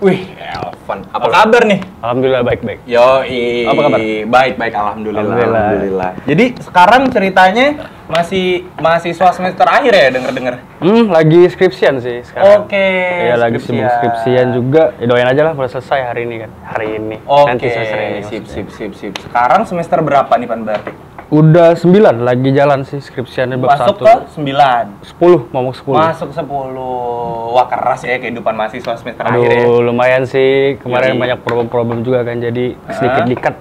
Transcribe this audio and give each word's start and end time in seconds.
Wih, 0.00 0.32
Elvan. 0.40 1.04
Apa 1.12 1.28
kabar 1.28 1.62
nih? 1.68 1.80
Alhamdulillah 2.00 2.40
baik-baik. 2.40 2.80
Yo, 2.88 3.20
Apa 3.68 3.80
kabar? 3.84 3.98
Baik, 4.00 4.54
baik. 4.56 4.72
Alhamdulillah. 4.72 5.28
Alhamdulillah. 5.28 6.10
Jadi 6.24 6.44
sekarang 6.64 7.02
ceritanya 7.12 7.66
masih 8.10 8.66
mahasiswa 8.82 9.30
semester 9.30 9.62
akhir 9.64 9.92
ya 9.94 10.06
denger-denger? 10.10 10.54
Hmm, 10.82 11.06
lagi 11.14 11.46
skripsian 11.46 12.02
sih 12.02 12.26
sekarang. 12.26 12.66
Oke, 12.66 12.86
Iya, 13.30 13.38
lagi 13.38 13.62
sibuk 13.62 13.86
skripsian 13.86 14.50
juga. 14.50 14.90
Ya, 14.98 15.06
doain 15.06 15.30
aja 15.30 15.42
lah 15.46 15.52
udah 15.54 15.70
selesai 15.70 16.10
hari 16.10 16.26
ini 16.26 16.42
kan. 16.42 16.50
Hari 16.74 16.88
ini. 16.98 17.16
Oke, 17.22 17.70
semester 17.70 17.98
ini. 18.02 18.20
sip, 18.26 18.44
sip, 18.50 18.66
sip, 18.74 18.92
sip. 18.98 19.14
Sekarang 19.22 19.62
semester 19.62 20.02
berapa 20.02 20.32
nih 20.34 20.48
Pan 20.50 20.66
berarti? 20.66 20.90
Udah 21.30 21.78
9 21.78 22.26
lagi 22.26 22.50
jalan 22.50 22.82
sih 22.82 22.98
skripsiannya 22.98 23.54
bab 23.54 23.78
Masuk 23.78 24.02
1. 24.02 24.02
ke 24.02 24.14
9. 24.34 25.06
10, 25.14 25.54
mau 25.54 25.62
mau 25.62 25.70
10. 25.70 25.94
Masuk 25.94 26.30
10. 26.34 27.54
Wah, 27.54 27.66
keras 27.70 28.02
ya 28.02 28.18
kehidupan 28.18 28.58
mahasiswa 28.58 28.98
semester 28.98 29.22
akhir 29.22 29.38
ya. 29.38 29.62
Aduh, 29.62 29.78
lumayan 29.86 30.26
sih. 30.26 30.74
Kemarin 30.82 31.14
Yoi. 31.14 31.22
banyak 31.22 31.38
problem-problem 31.46 32.02
juga 32.02 32.26
kan. 32.26 32.42
Jadi 32.42 32.74
sedikit 32.90 33.30
dikat 33.30 33.54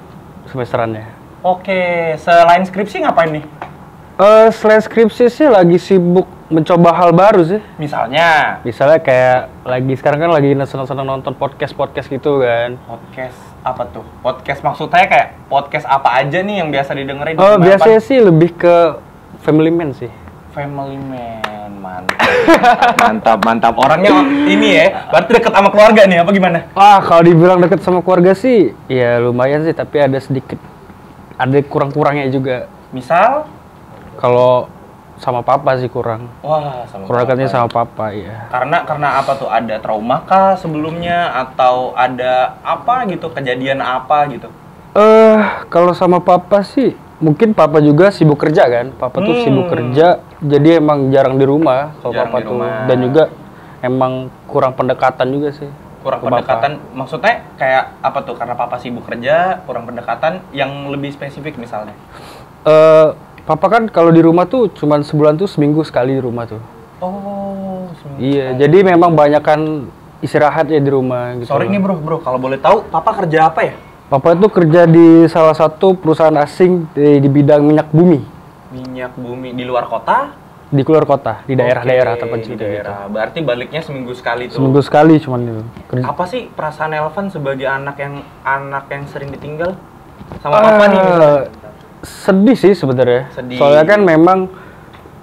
semesterannya. 0.50 1.06
Oke, 1.46 2.18
selain 2.18 2.66
skripsi 2.66 3.06
ngapain 3.06 3.38
nih? 3.38 3.46
Eh, 4.20 4.52
selain 4.52 4.84
skripsi 4.84 5.32
sih 5.32 5.48
lagi 5.48 5.80
sibuk 5.80 6.28
mencoba 6.52 6.92
hal 6.92 7.16
baru 7.16 7.40
sih. 7.40 7.64
Misalnya 7.80 8.60
Misalnya 8.68 9.00
kayak 9.00 9.48
lagi 9.64 9.96
sekarang 9.96 10.20
kan 10.28 10.32
lagi 10.36 10.52
seneng-seneng 10.60 11.08
nonton 11.08 11.32
podcast-podcast 11.40 12.12
gitu 12.12 12.44
kan. 12.44 12.76
podcast 12.84 13.40
apa 13.64 13.88
tuh? 13.88 14.04
Podcast 14.20 14.60
maksudnya 14.60 15.08
kayak 15.08 15.40
podcast 15.48 15.88
apa 15.88 16.20
aja 16.20 16.44
nih 16.44 16.60
yang 16.60 16.68
biasa 16.68 17.00
didengerin? 17.00 17.40
Oh, 17.40 17.56
Gimana, 17.56 17.64
biasanya 17.64 18.00
Pan? 18.04 18.08
sih 18.12 18.18
lebih 18.20 18.60
ke 18.60 18.76
family 19.40 19.72
man 19.72 19.96
sih. 19.96 20.12
Family 20.52 21.00
Man, 21.00 21.80
mantap. 21.80 22.20
mantap, 23.08 23.40
mantap. 23.48 23.74
Orangnya 23.80 24.20
ini 24.52 24.84
ya, 24.84 25.08
berarti 25.08 25.32
deket 25.32 25.56
sama 25.56 25.72
keluarga 25.72 26.04
nih, 26.04 26.20
apa 26.20 26.32
gimana? 26.36 26.68
Wah, 26.76 27.00
kalau 27.00 27.24
dibilang 27.24 27.64
deket 27.64 27.80
sama 27.88 28.04
keluarga 28.04 28.36
sih, 28.36 28.76
ya 28.92 29.24
lumayan 29.24 29.64
sih, 29.64 29.72
tapi 29.72 30.04
ada 30.04 30.20
sedikit, 30.20 30.60
ada 31.40 31.56
kurang-kurangnya 31.64 32.28
juga. 32.28 32.68
Misal, 32.92 33.48
Kalau 34.20 34.68
sama 35.16 35.40
papa 35.40 35.76
sih 35.76 35.88
kurang. 35.88 36.32
wah 36.40 36.84
sama 36.86 37.04
Kurang 37.04 37.24
papa. 37.26 37.48
sama 37.48 37.68
papa, 37.68 38.06
iya. 38.12 38.48
Karena 38.48 38.84
karena 38.84 39.20
apa 39.20 39.36
tuh? 39.36 39.48
Ada 39.48 39.80
trauma 39.80 40.24
kah 40.24 40.56
sebelumnya 40.56 41.32
atau 41.34 41.92
ada 41.92 42.56
apa 42.62 43.04
gitu 43.06 43.28
kejadian 43.28 43.80
apa 43.80 44.28
gitu? 44.28 44.48
Eh, 44.92 45.38
kalau 45.68 45.92
sama 45.92 46.20
papa 46.20 46.64
sih, 46.64 46.92
mungkin 47.20 47.52
papa 47.52 47.80
juga 47.80 48.10
sibuk 48.10 48.40
kerja 48.40 48.64
kan. 48.66 48.92
Papa 48.92 49.20
tuh 49.20 49.36
Hmm. 49.36 49.44
sibuk 49.44 49.68
kerja, 49.68 50.08
jadi 50.40 50.80
emang 50.80 51.12
jarang 51.12 51.36
di 51.36 51.44
rumah 51.44 51.96
kalau 52.00 52.16
papa 52.16 52.38
di 52.40 52.44
tuh. 52.44 52.52
rumah. 52.56 52.72
Dan 52.88 52.98
juga 53.02 53.24
emang 53.80 54.14
kurang 54.46 54.72
pendekatan 54.72 55.28
juga 55.30 55.52
sih. 55.52 55.68
Kurang 56.00 56.20
ke 56.20 56.26
papa. 56.26 56.32
pendekatan, 56.34 56.72
maksudnya 56.96 57.44
kayak 57.56 57.84
apa 58.00 58.20
tuh? 58.24 58.36
Karena 58.36 58.56
papa 58.56 58.80
sibuk 58.80 59.04
kerja, 59.04 59.60
kurang 59.64 59.84
pendekatan 59.84 60.40
yang 60.50 60.88
lebih 60.88 61.12
spesifik 61.12 61.60
misalnya. 61.60 61.92
Eh, 62.62 63.08
papa 63.50 63.66
kan 63.66 63.84
kalau 63.90 64.14
di 64.14 64.22
rumah 64.22 64.46
tuh 64.46 64.70
cuman 64.70 65.02
sebulan 65.02 65.42
tuh 65.42 65.50
seminggu 65.50 65.82
sekali 65.82 66.14
di 66.14 66.22
rumah 66.22 66.46
tuh. 66.46 66.62
Oh, 67.02 67.90
seminggu 67.98 68.22
Iya, 68.22 68.54
sekali. 68.54 68.60
jadi 68.62 68.78
memang 68.94 69.12
banyak 69.18 69.42
kan 69.42 69.90
istirahat 70.22 70.70
ya 70.70 70.78
di 70.78 70.92
rumah 70.94 71.34
gitu. 71.42 71.50
Sorry 71.50 71.66
nih 71.66 71.82
bro, 71.82 71.98
bro, 71.98 72.22
kalau 72.22 72.38
boleh 72.38 72.62
tahu, 72.62 72.86
papa 72.94 73.26
kerja 73.26 73.50
apa 73.50 73.66
ya? 73.66 73.74
Papa 74.06 74.38
itu 74.38 74.46
kerja 74.54 74.86
di 74.86 75.26
salah 75.26 75.58
satu 75.58 75.98
perusahaan 75.98 76.34
asing 76.38 76.86
di, 76.94 77.18
di 77.18 77.30
bidang 77.30 77.62
minyak 77.62 77.90
bumi 77.90 78.22
Minyak 78.70 79.18
bumi 79.18 79.58
di 79.58 79.66
luar 79.66 79.90
kota? 79.90 80.38
di 80.70 80.86
keluar 80.86 81.02
kota, 81.02 81.42
di 81.50 81.58
daerah-daerah 81.58 82.14
terpencil 82.14 82.54
di 82.54 82.62
gitu. 82.62 82.62
daerah. 82.62 83.10
Berarti 83.10 83.42
baliknya 83.42 83.82
seminggu 83.82 84.14
sekali 84.14 84.54
tuh. 84.54 84.62
Seminggu 84.62 84.86
sekali 84.86 85.18
cuman 85.18 85.42
itu. 85.42 85.64
Kerja. 85.90 86.06
Apa 86.06 86.30
sih 86.30 86.46
perasaan 86.46 86.94
Elvan 86.94 87.34
sebagai 87.34 87.66
anak 87.66 87.98
yang 87.98 88.22
anak 88.46 88.86
yang 88.94 89.10
sering 89.10 89.34
ditinggal 89.34 89.74
sama 90.46 90.62
papa 90.62 90.86
nih? 90.94 91.00
misalnya? 91.02 91.50
Sedih 92.02 92.56
sih 92.56 92.72
sebenarnya. 92.72 93.28
Soalnya 93.54 93.84
kan 93.86 94.00
memang 94.00 94.48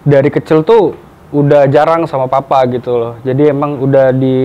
dari 0.03 0.29
kecil 0.29 0.61
tuh 0.61 0.93
udah 1.31 1.67
jarang 1.67 2.05
sama 2.05 2.27
papa 2.27 2.63
gitu 2.69 2.93
loh. 2.93 3.13
Jadi 3.21 3.49
emang 3.49 3.81
udah 3.81 4.13
di 4.13 4.37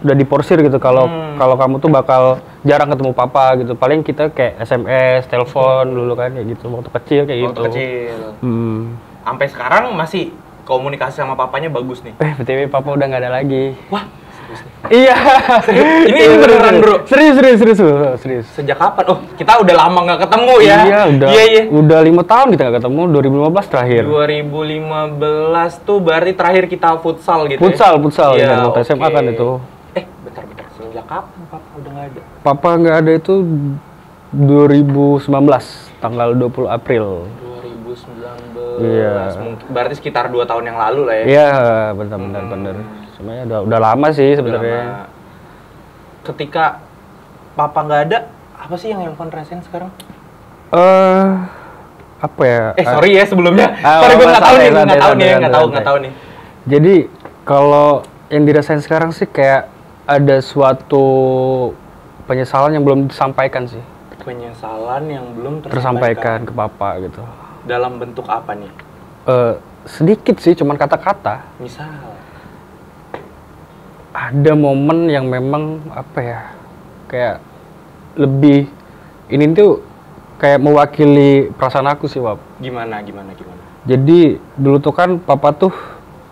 udah 0.00 0.16
diporsir 0.16 0.56
gitu 0.58 0.80
kalau 0.80 1.04
Hmm. 1.04 1.36
kalau 1.36 1.54
kamu 1.54 1.76
tuh 1.76 1.90
bakal 1.92 2.22
jarang 2.62 2.88
ketemu 2.88 3.12
papa 3.12 3.52
gitu. 3.54 3.76
Paling 3.76 4.00
kita 4.00 4.32
kayak 4.32 4.56
SMS, 4.58 5.28
telepon 5.28 5.84
dulu 5.86 6.16
kan 6.16 6.32
kayak 6.32 6.46
gitu 6.50 6.72
waktu 6.72 6.90
kecil 6.90 7.20
kayak 7.28 7.38
Waktu 7.44 7.52
gitu. 7.52 7.62
kecil. 7.68 8.18
Hmm. 8.40 8.96
Sampai 9.20 9.46
sekarang 9.46 9.92
masih 9.92 10.32
komunikasi 10.64 11.20
sama 11.20 11.36
papanya 11.36 11.68
bagus 11.68 12.00
nih. 12.00 12.16
Eh, 12.16 12.32
BTW 12.32 12.72
papa 12.72 12.88
udah 12.90 13.06
nggak 13.06 13.22
ada 13.22 13.32
lagi. 13.36 13.76
Wah. 13.92 14.08
Iya. 14.90 15.14
Ini 16.10 16.22
beneran, 16.40 16.74
bro? 16.82 16.94
Serius, 17.06 17.38
serius, 17.38 17.58
serius, 17.62 17.78
serius. 17.78 18.18
serius. 18.18 18.46
Sejak 18.58 18.74
kapan? 18.74 19.04
Oh, 19.12 19.18
kita 19.38 19.62
udah 19.62 19.74
lama 19.76 19.98
nggak 20.02 20.20
ketemu 20.26 20.54
ya? 20.66 20.78
Iya, 20.82 21.00
udah. 21.14 21.28
Iya, 21.30 21.44
iya. 21.46 21.62
Udah 21.70 21.98
lima 22.02 22.22
tahun 22.26 22.46
kita 22.56 22.62
nggak 22.66 22.76
ketemu. 22.82 23.02
2015 23.14 23.70
terakhir. 23.70 24.02
2015 24.08 25.86
tuh 25.86 25.98
berarti 26.02 26.32
terakhir 26.34 26.64
kita 26.66 26.98
futsal 26.98 27.46
gitu 27.46 27.60
Futsal, 27.62 27.92
ya? 27.96 28.02
futsal. 28.02 28.30
Iya, 28.34 28.46
ya, 28.50 28.56
waktu 28.66 28.80
SMA 28.82 29.08
kan 29.08 29.24
itu. 29.30 29.48
Eh, 29.94 30.04
bentar, 30.26 30.42
bentar. 30.42 30.66
Sejak 30.74 31.06
kapan 31.06 31.40
papa 31.46 31.68
udah 31.78 31.90
nggak 31.94 32.06
ada? 32.10 32.20
Papa 32.42 32.68
nggak 32.74 32.96
ada 33.04 33.12
itu 33.14 33.34
2019 34.32 35.30
tanggal 36.00 36.28
20 36.34 36.66
April. 36.66 37.06
2019. 37.38 38.82
Iya. 38.82 39.14
Mungkin, 39.38 39.66
berarti 39.70 39.94
sekitar 39.98 40.30
2 40.30 40.42
tahun 40.46 40.64
yang 40.66 40.78
lalu 40.78 41.00
lah 41.06 41.14
ya. 41.14 41.24
Iya, 41.26 41.50
benar 41.94 42.18
benar 42.18 42.42
benar. 42.48 42.74
Sebenarnya 43.20 43.44
udah 43.52 43.60
udah 43.68 43.78
lama 43.84 44.08
sih 44.16 44.32
sebenarnya. 44.32 45.04
Ketika 46.24 46.80
papa 47.52 47.84
nggak 47.84 48.02
ada, 48.08 48.18
apa 48.56 48.74
sih 48.80 48.88
yang 48.88 49.04
Elvan 49.04 49.28
rasain 49.28 49.60
sekarang? 49.60 49.92
Eh 50.72 51.28
apa 52.16 52.42
ya? 52.48 52.64
Eh, 52.80 52.86
sorry 52.88 53.20
ya 53.20 53.28
sebelumnya. 53.28 53.76
Ah, 53.84 54.00
sorry 54.00 54.16
gue 54.16 54.24
nggak 54.24 54.40
tahu 54.40 54.56
nih, 54.56 54.68
nggak 54.72 55.00
tahu 55.04 55.12
nih, 55.20 55.28
nggak 55.36 55.52
tahu, 55.52 55.66
nggak 55.68 55.84
tahu 55.84 55.98
nih. 56.00 56.12
Jadi 56.64 56.94
kalau 57.44 58.08
yang 58.32 58.48
dirasain 58.48 58.80
sekarang 58.80 59.12
sih 59.12 59.28
kayak 59.28 59.68
ada 60.08 60.40
suatu 60.40 61.04
penyesalan 62.24 62.72
yang 62.72 62.88
belum 62.88 63.12
disampaikan 63.12 63.68
sih. 63.68 63.84
Penyesalan 64.24 65.12
yang 65.12 65.28
belum 65.36 65.60
Tersampaikan 65.68 66.48
ke 66.48 66.52
papa 66.56 66.96
gitu. 67.04 67.20
Dalam 67.68 68.00
bentuk 68.00 68.24
apa 68.32 68.56
nih? 68.56 68.72
Eh 69.28 69.54
sedikit 69.84 70.40
sih, 70.40 70.56
cuman 70.56 70.80
kata-kata. 70.80 71.44
Misal. 71.60 71.88
Ada 74.10 74.52
momen 74.58 75.06
yang 75.06 75.30
memang 75.30 75.78
apa 75.94 76.18
ya? 76.18 76.40
Kayak 77.06 77.36
lebih 78.18 78.66
ini 79.30 79.54
tuh 79.54 79.82
kayak 80.42 80.58
mewakili 80.58 81.54
perasaan 81.54 81.86
aku 81.86 82.10
sih, 82.10 82.18
Wap. 82.18 82.42
Gimana, 82.58 82.98
gimana, 83.06 83.30
gimana? 83.38 83.62
Jadi 83.86 84.38
dulu 84.58 84.82
tuh 84.82 84.94
kan 84.94 85.16
papa 85.22 85.54
tuh 85.54 85.72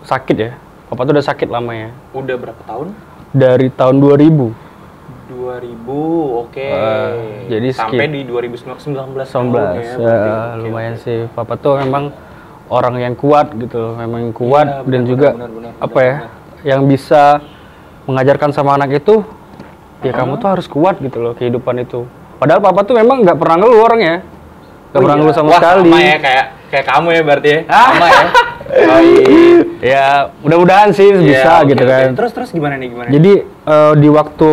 sakit 0.03 0.37
ya. 0.37 0.51
Papa 0.91 1.07
tuh 1.07 1.13
udah 1.15 1.25
sakit 1.25 1.47
lama 1.47 1.71
ya. 1.71 1.89
Udah 2.11 2.35
berapa 2.35 2.61
tahun? 2.67 2.91
Dari 3.31 3.71
tahun 3.71 4.01
2000. 4.01 4.51
2000, 5.29 6.41
oke. 6.41 6.57
Eh, 6.57 7.13
jadi 7.47 7.69
sampai 7.69 8.05
skip. 8.09 8.15
di 8.17 8.21
2019 8.25 8.81
19 8.81 9.29
tahun 9.29 9.45
ya. 9.53 9.93
Oke, 9.95 10.65
lumayan 10.65 10.95
oke. 10.97 11.03
sih 11.05 11.19
papa 11.37 11.53
tuh 11.55 11.77
memang 11.77 12.09
orang 12.69 12.95
yang 13.01 13.15
kuat 13.17 13.53
gitu 13.57 13.97
memang 13.97 14.29
kuat 14.31 14.67
Iya, 14.69 14.85
dan 14.85 15.01
benar, 15.01 15.09
juga 15.09 15.29
benar, 15.33 15.51
benar, 15.51 15.71
apa 15.81 15.99
benar, 15.99 16.05
ya 16.05 16.17
yang 16.75 16.81
bisa 16.85 17.41
mengajarkan 18.09 18.49
sama 18.49 18.73
anak 18.73 18.97
itu 18.97 19.21
ya 20.01 20.11
kamu 20.11 20.41
tuh 20.41 20.49
harus 20.49 20.65
kuat 20.65 20.97
gitu 20.97 21.21
loh 21.21 21.33
kehidupan 21.33 21.77
itu 21.79 22.09
padahal 22.35 22.57
papa 22.59 22.81
tuh 22.81 22.97
memang 22.97 23.21
nggak 23.21 23.37
pernah 23.37 23.55
ngeluh 23.59 23.79
orangnya 23.83 24.15
nggak 24.89 24.97
Oh 24.97 25.03
pernah 25.03 25.15
iya. 25.15 25.21
ngeluh 25.21 25.35
sama 25.35 25.49
Wah, 25.49 25.59
sekali 25.61 25.81
Sama 25.85 25.99
ya 26.01 26.17
kayak 26.17 26.45
kayak 26.69 26.85
kamu 26.87 27.07
ya 27.09 27.21
berarti 27.21 27.49
ya. 27.49 27.59
Sama 27.69 28.05
ya. 28.07 28.23
Oh, 28.69 29.01
iya. 29.01 29.57
ya 29.81 30.05
mudah-mudahan 30.39 30.89
sih 30.93 31.09
bisa 31.15 31.41
Iya, 31.41 31.53
oke, 31.57 31.69
gitu 31.69 31.83
kan 31.83 32.07
Terus 32.13 32.31
terus 32.31 32.49
gimana 32.49 32.77
nih 32.77 32.87
gimana? 32.89 33.09
jadi 33.09 33.33
eh, 33.45 33.93
di 33.97 34.09
waktu 34.09 34.51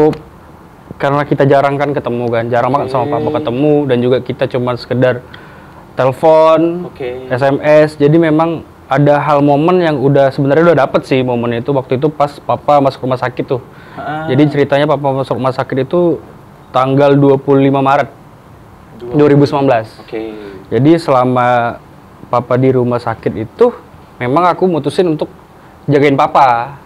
karena 0.97 1.23
kita 1.23 1.45
jarang 1.45 1.77
kan 1.77 1.93
ketemu 1.93 2.25
kan 2.27 2.45
jarang 2.49 2.73
banget 2.73 2.89
sama 2.89 3.05
papa 3.13 3.29
ketemu 3.37 3.75
dan 3.85 3.99
juga 4.01 4.19
kita 4.21 4.45
cuman 4.49 4.75
sekedar 4.75 5.21
telepon 5.95 6.89
Oke. 6.89 7.29
SMS. 7.29 7.97
Jadi 7.97 8.17
memang 8.19 8.65
ada 8.87 9.19
hal 9.19 9.43
momen 9.43 9.83
yang 9.83 9.99
udah 9.99 10.31
sebenarnya 10.31 10.73
udah 10.73 10.79
dapet 10.87 11.03
sih 11.11 11.19
momen 11.27 11.59
itu 11.59 11.75
waktu 11.75 11.99
itu 11.99 12.07
pas 12.07 12.31
papa 12.39 12.79
masuk 12.79 13.03
rumah 13.03 13.19
sakit 13.19 13.45
tuh. 13.47 13.63
Ah, 13.99 14.31
Jadi 14.31 14.47
ceritanya 14.47 14.87
papa 14.87 15.11
masuk 15.11 15.35
rumah 15.35 15.51
sakit 15.51 15.87
itu 15.91 16.23
tanggal 16.71 17.19
25 17.19 17.43
Maret 17.83 18.09
2019. 19.11 20.07
Oke. 20.07 20.23
Jadi 20.71 20.91
selama 21.03 21.79
papa 22.31 22.55
di 22.59 22.71
rumah 22.71 23.03
sakit 23.03 23.33
itu 23.35 23.75
memang 24.23 24.55
aku 24.55 24.71
mutusin 24.71 25.11
untuk 25.11 25.31
jagain 25.91 26.15
papa 26.15 26.79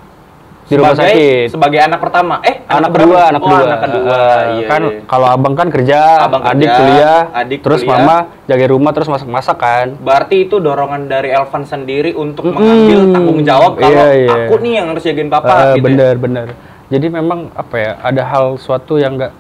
di 0.71 0.79
rumah 0.79 0.95
Sebagai- 0.95 1.11
sakit. 1.11 1.47
Sebagai 1.51 1.81
anak 1.83 1.99
pertama. 1.99 2.35
Eh, 2.41 2.57
Anak 2.65 2.89
berapa? 2.89 3.03
kedua, 3.03 3.21
anak 3.27 3.41
Oh, 3.41 3.45
kedua. 3.45 3.65
anak 3.67 3.81
kedua. 3.83 4.15
Eh, 4.15 4.47
iya, 4.55 4.67
kan 4.69 4.83
iya. 4.85 4.99
kalau 5.05 5.27
abang 5.29 5.55
kan 5.55 5.69
kerja, 5.69 6.01
Abang 6.21 6.43
adik 6.43 6.63
kerja, 6.63 6.79
kuliah, 6.79 7.21
adik 7.35 7.59
terus 7.61 7.81
kuliah. 7.81 7.99
mama 7.99 8.17
jaga 8.47 8.65
rumah 8.67 8.93
terus 8.93 9.09
masak-masak 9.09 9.57
kan. 9.57 9.87
Berarti 9.99 10.37
itu 10.41 10.57
dorongan 10.57 11.05
dari 11.05 11.29
Elvan 11.29 11.63
sendiri 11.65 12.15
untuk 12.15 12.47
Mm-mm. 12.47 12.55
mengambil 12.57 12.99
tanggung 13.11 13.41
jawab 13.43 13.73
kalau 13.75 13.91
Iya, 13.91 14.07
iya. 14.17 14.31
aku 14.47 14.55
nih 14.57 14.73
yang 14.73 14.87
harus 14.89 15.03
jagain 15.03 15.27
papa 15.29 15.51
Eh, 15.51 15.59
gitu. 15.59 15.67
ya? 15.77 15.83
bener 15.85 16.15
bener. 16.17 16.47
jadi 16.87 17.07
memang 17.09 17.51
apa 17.53 17.75
ya 17.77 17.93
ada 18.01 18.23
hal 18.25 18.55
suatu 18.57 18.95
yang 18.97 19.15
nggak 19.15 19.31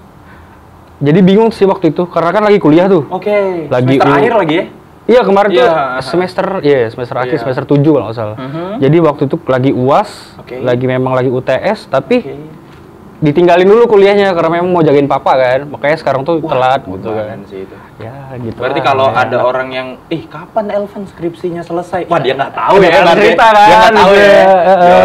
jadi 1.00 1.18
bingung 1.20 1.48
sih 1.48 1.64
waktu 1.64 1.90
itu 1.90 2.06
karena 2.06 2.30
kan 2.30 2.42
lagi 2.44 2.58
kuliah 2.58 2.86
tuh 2.86 3.06
Oke. 3.08 3.66
Lagi 3.66 3.96
semester 3.96 4.06
U- 4.06 4.16
akhir 4.16 4.32
lagi 4.36 4.54
ya? 4.54 4.64
Iya 5.08 5.20
kemarin 5.24 5.48
tuh 5.50 5.58
Iya. 5.58 5.74
semester 6.00 6.46
iya 6.60 6.78
semester 6.86 7.16
akhir 7.16 7.32
Iya. 7.32 7.42
semester 7.42 7.64
7 7.66 7.90
kalau 7.90 8.04
nggak 8.04 8.14
salah. 8.16 8.36
Mhm. 8.36 8.72
Jadi 8.78 8.96
waktu 9.00 9.22
itu 9.24 9.36
lagi 9.44 9.70
UAS, 9.72 10.10
Oke. 10.50 10.66
lagi 10.66 10.82
memang 10.90 11.14
lagi 11.14 11.30
UTS 11.30 11.86
tapi 11.86 12.26
Oke. 12.26 12.34
ditinggalin 13.22 13.68
dulu 13.70 13.86
kuliahnya 13.86 14.34
karena 14.34 14.58
memang 14.58 14.74
mau 14.74 14.82
jagain 14.82 15.06
papa 15.06 15.38
kan. 15.38 15.60
Makanya 15.70 15.96
sekarang 16.02 16.26
tuh 16.26 16.42
Wah, 16.42 16.50
telat 16.50 16.82
gitu 16.82 17.06
kan. 17.14 17.38
sih 17.46 17.62
itu. 17.62 17.76
Ya 18.02 18.34
gitu. 18.34 18.58
Berarti 18.58 18.80
lah, 18.82 18.86
kalau 18.90 19.06
ya. 19.14 19.22
ada 19.22 19.36
orang 19.46 19.68
yang, 19.70 19.88
ih 20.10 20.26
kapan 20.26 20.66
Elvan 20.74 21.06
skripsinya 21.06 21.62
selesai? 21.62 22.10
Wah 22.10 22.18
dia 22.18 22.34
nggak 22.34 22.50
tahu 22.50 22.74
ya, 22.82 22.88
nggak 22.90 23.04
berarti. 23.06 23.20
cerita 23.22 23.46
dia 23.46 23.60
nggak 23.62 23.78
kan, 23.78 23.94
tahu 23.94 24.10
gitu 24.10 24.26
ya. 24.26 24.42
ya. 24.42 24.98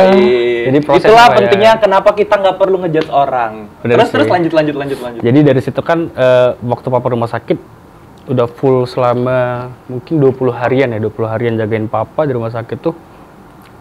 Jadi 0.65 0.77
proses 0.81 1.05
Itulah 1.05 1.27
ya? 1.29 1.35
pentingnya 1.37 1.73
kenapa 1.77 2.09
kita 2.17 2.33
nggak 2.41 2.55
perlu 2.57 2.75
ngejudge 2.81 3.11
orang. 3.13 3.53
Bener 3.85 3.95
terus 4.01 4.07
sih. 4.09 4.13
terus 4.17 4.27
lanjut 4.33 4.53
lanjut 4.57 4.75
lanjut 4.81 4.99
lanjut. 5.05 5.21
Jadi 5.21 5.39
dari 5.45 5.61
situ 5.61 5.81
kan 5.85 6.09
eh, 6.09 6.49
waktu 6.65 6.87
papa 6.89 7.07
rumah 7.13 7.29
sakit 7.29 7.77
udah 8.25 8.49
full 8.49 8.89
selama 8.89 9.69
mungkin 9.85 10.17
20 10.17 10.49
harian 10.57 10.89
ya, 10.89 10.97
20 10.97 11.29
harian 11.29 11.53
jagain 11.61 11.85
papa 11.85 12.25
di 12.25 12.33
rumah 12.33 12.49
sakit 12.49 12.77
tuh 12.81 12.97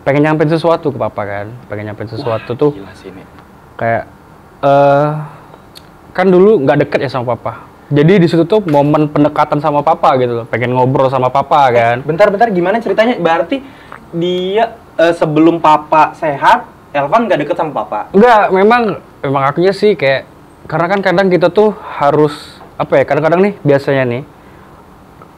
pengen 0.04 0.22
nyampein 0.28 0.52
sesuatu 0.52 0.92
ke 0.92 0.98
papa 1.00 1.22
kan. 1.24 1.46
Pengen 1.66 1.90
nyampein 1.90 2.08
sesuatu 2.08 2.52
tuh 2.54 2.70
Gila 2.76 2.92
sih 2.94 3.08
ini. 3.10 3.24
kayak 3.74 4.04
eh 4.62 5.08
kan 6.14 6.26
dulu 6.30 6.62
nggak 6.62 6.86
deket 6.86 6.98
ya 7.08 7.10
sama 7.10 7.34
papa. 7.34 7.66
Jadi 7.90 8.22
di 8.22 8.26
situ 8.30 8.48
tuh 8.48 8.64
momen 8.64 9.10
pendekatan 9.12 9.60
sama 9.60 9.84
papa 9.84 10.16
gitu 10.16 10.44
loh. 10.44 10.46
Pengen 10.48 10.72
ngobrol 10.72 11.08
sama 11.10 11.28
papa 11.28 11.68
kan. 11.72 12.00
Bentar-bentar 12.04 12.48
gimana 12.52 12.80
ceritanya? 12.80 13.18
Berarti 13.18 13.60
dia 14.14 14.76
eh, 14.96 15.12
sebelum 15.12 15.58
papa 15.58 16.14
sehat, 16.16 16.64
Elvan 16.94 17.26
nggak 17.26 17.44
deket 17.44 17.56
sama 17.58 17.84
papa. 17.84 18.08
Enggak, 18.14 18.54
memang 18.54 18.82
memang 19.20 19.42
akunya 19.48 19.74
sih 19.74 19.98
kayak 19.98 20.24
karena 20.64 20.86
kan 20.88 21.00
kadang 21.04 21.26
kita 21.28 21.50
tuh 21.52 21.74
harus 22.00 22.62
apa 22.80 23.00
ya? 23.00 23.04
Kadang-kadang 23.04 23.40
nih 23.42 23.54
biasanya 23.60 24.04
nih 24.08 24.22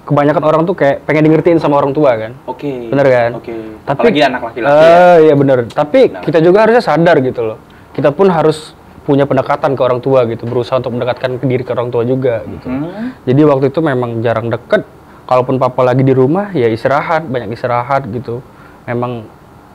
kebanyakan 0.07 0.43
orang 0.47 0.63
tuh 0.63 0.79
kayak 0.79 1.03
pengen 1.03 1.27
di 1.27 1.31
ngertiin 1.35 1.59
sama 1.59 1.83
orang 1.83 1.91
tua 1.91 2.15
kan. 2.15 2.33
Oke. 2.47 2.89
Bener 2.89 3.07
kan? 3.11 3.31
Oke. 3.43 3.55
Tapi 3.83 3.99
Apalagi 4.07 4.21
anak 4.23 4.41
laki-laki 4.47 4.71
ya. 4.79 4.87
Eh, 4.87 5.17
iya 5.27 5.35
bener. 5.35 5.59
Tapi 5.67 6.01
Benar. 6.09 6.23
kita 6.23 6.39
juga 6.39 6.59
harusnya 6.63 6.83
sadar 6.87 7.17
gitu 7.19 7.43
loh. 7.43 7.59
Kita 7.91 8.15
pun 8.15 8.31
harus 8.31 8.79
punya 9.03 9.27
pendekatan 9.27 9.75
ke 9.75 9.83
orang 9.83 9.99
tua 10.03 10.27
gitu, 10.31 10.47
berusaha 10.47 10.79
untuk 10.79 10.95
mendekatkan 10.95 11.39
ke 11.39 11.45
diri 11.47 11.63
ke 11.67 11.75
orang 11.75 11.91
tua 11.91 12.03
juga 12.07 12.43
gitu. 12.47 12.67
Hmm. 12.71 13.15
Jadi 13.27 13.41
waktu 13.47 13.67
itu 13.75 13.81
memang 13.83 14.23
jarang 14.23 14.47
deket. 14.47 14.87
Kalaupun 15.27 15.59
papa 15.59 15.83
lagi 15.83 16.07
di 16.07 16.15
rumah, 16.15 16.55
ya 16.55 16.71
istirahat, 16.71 17.27
banyak 17.27 17.51
istirahat 17.51 18.07
gitu. 18.15 18.47
Memang 18.87 19.27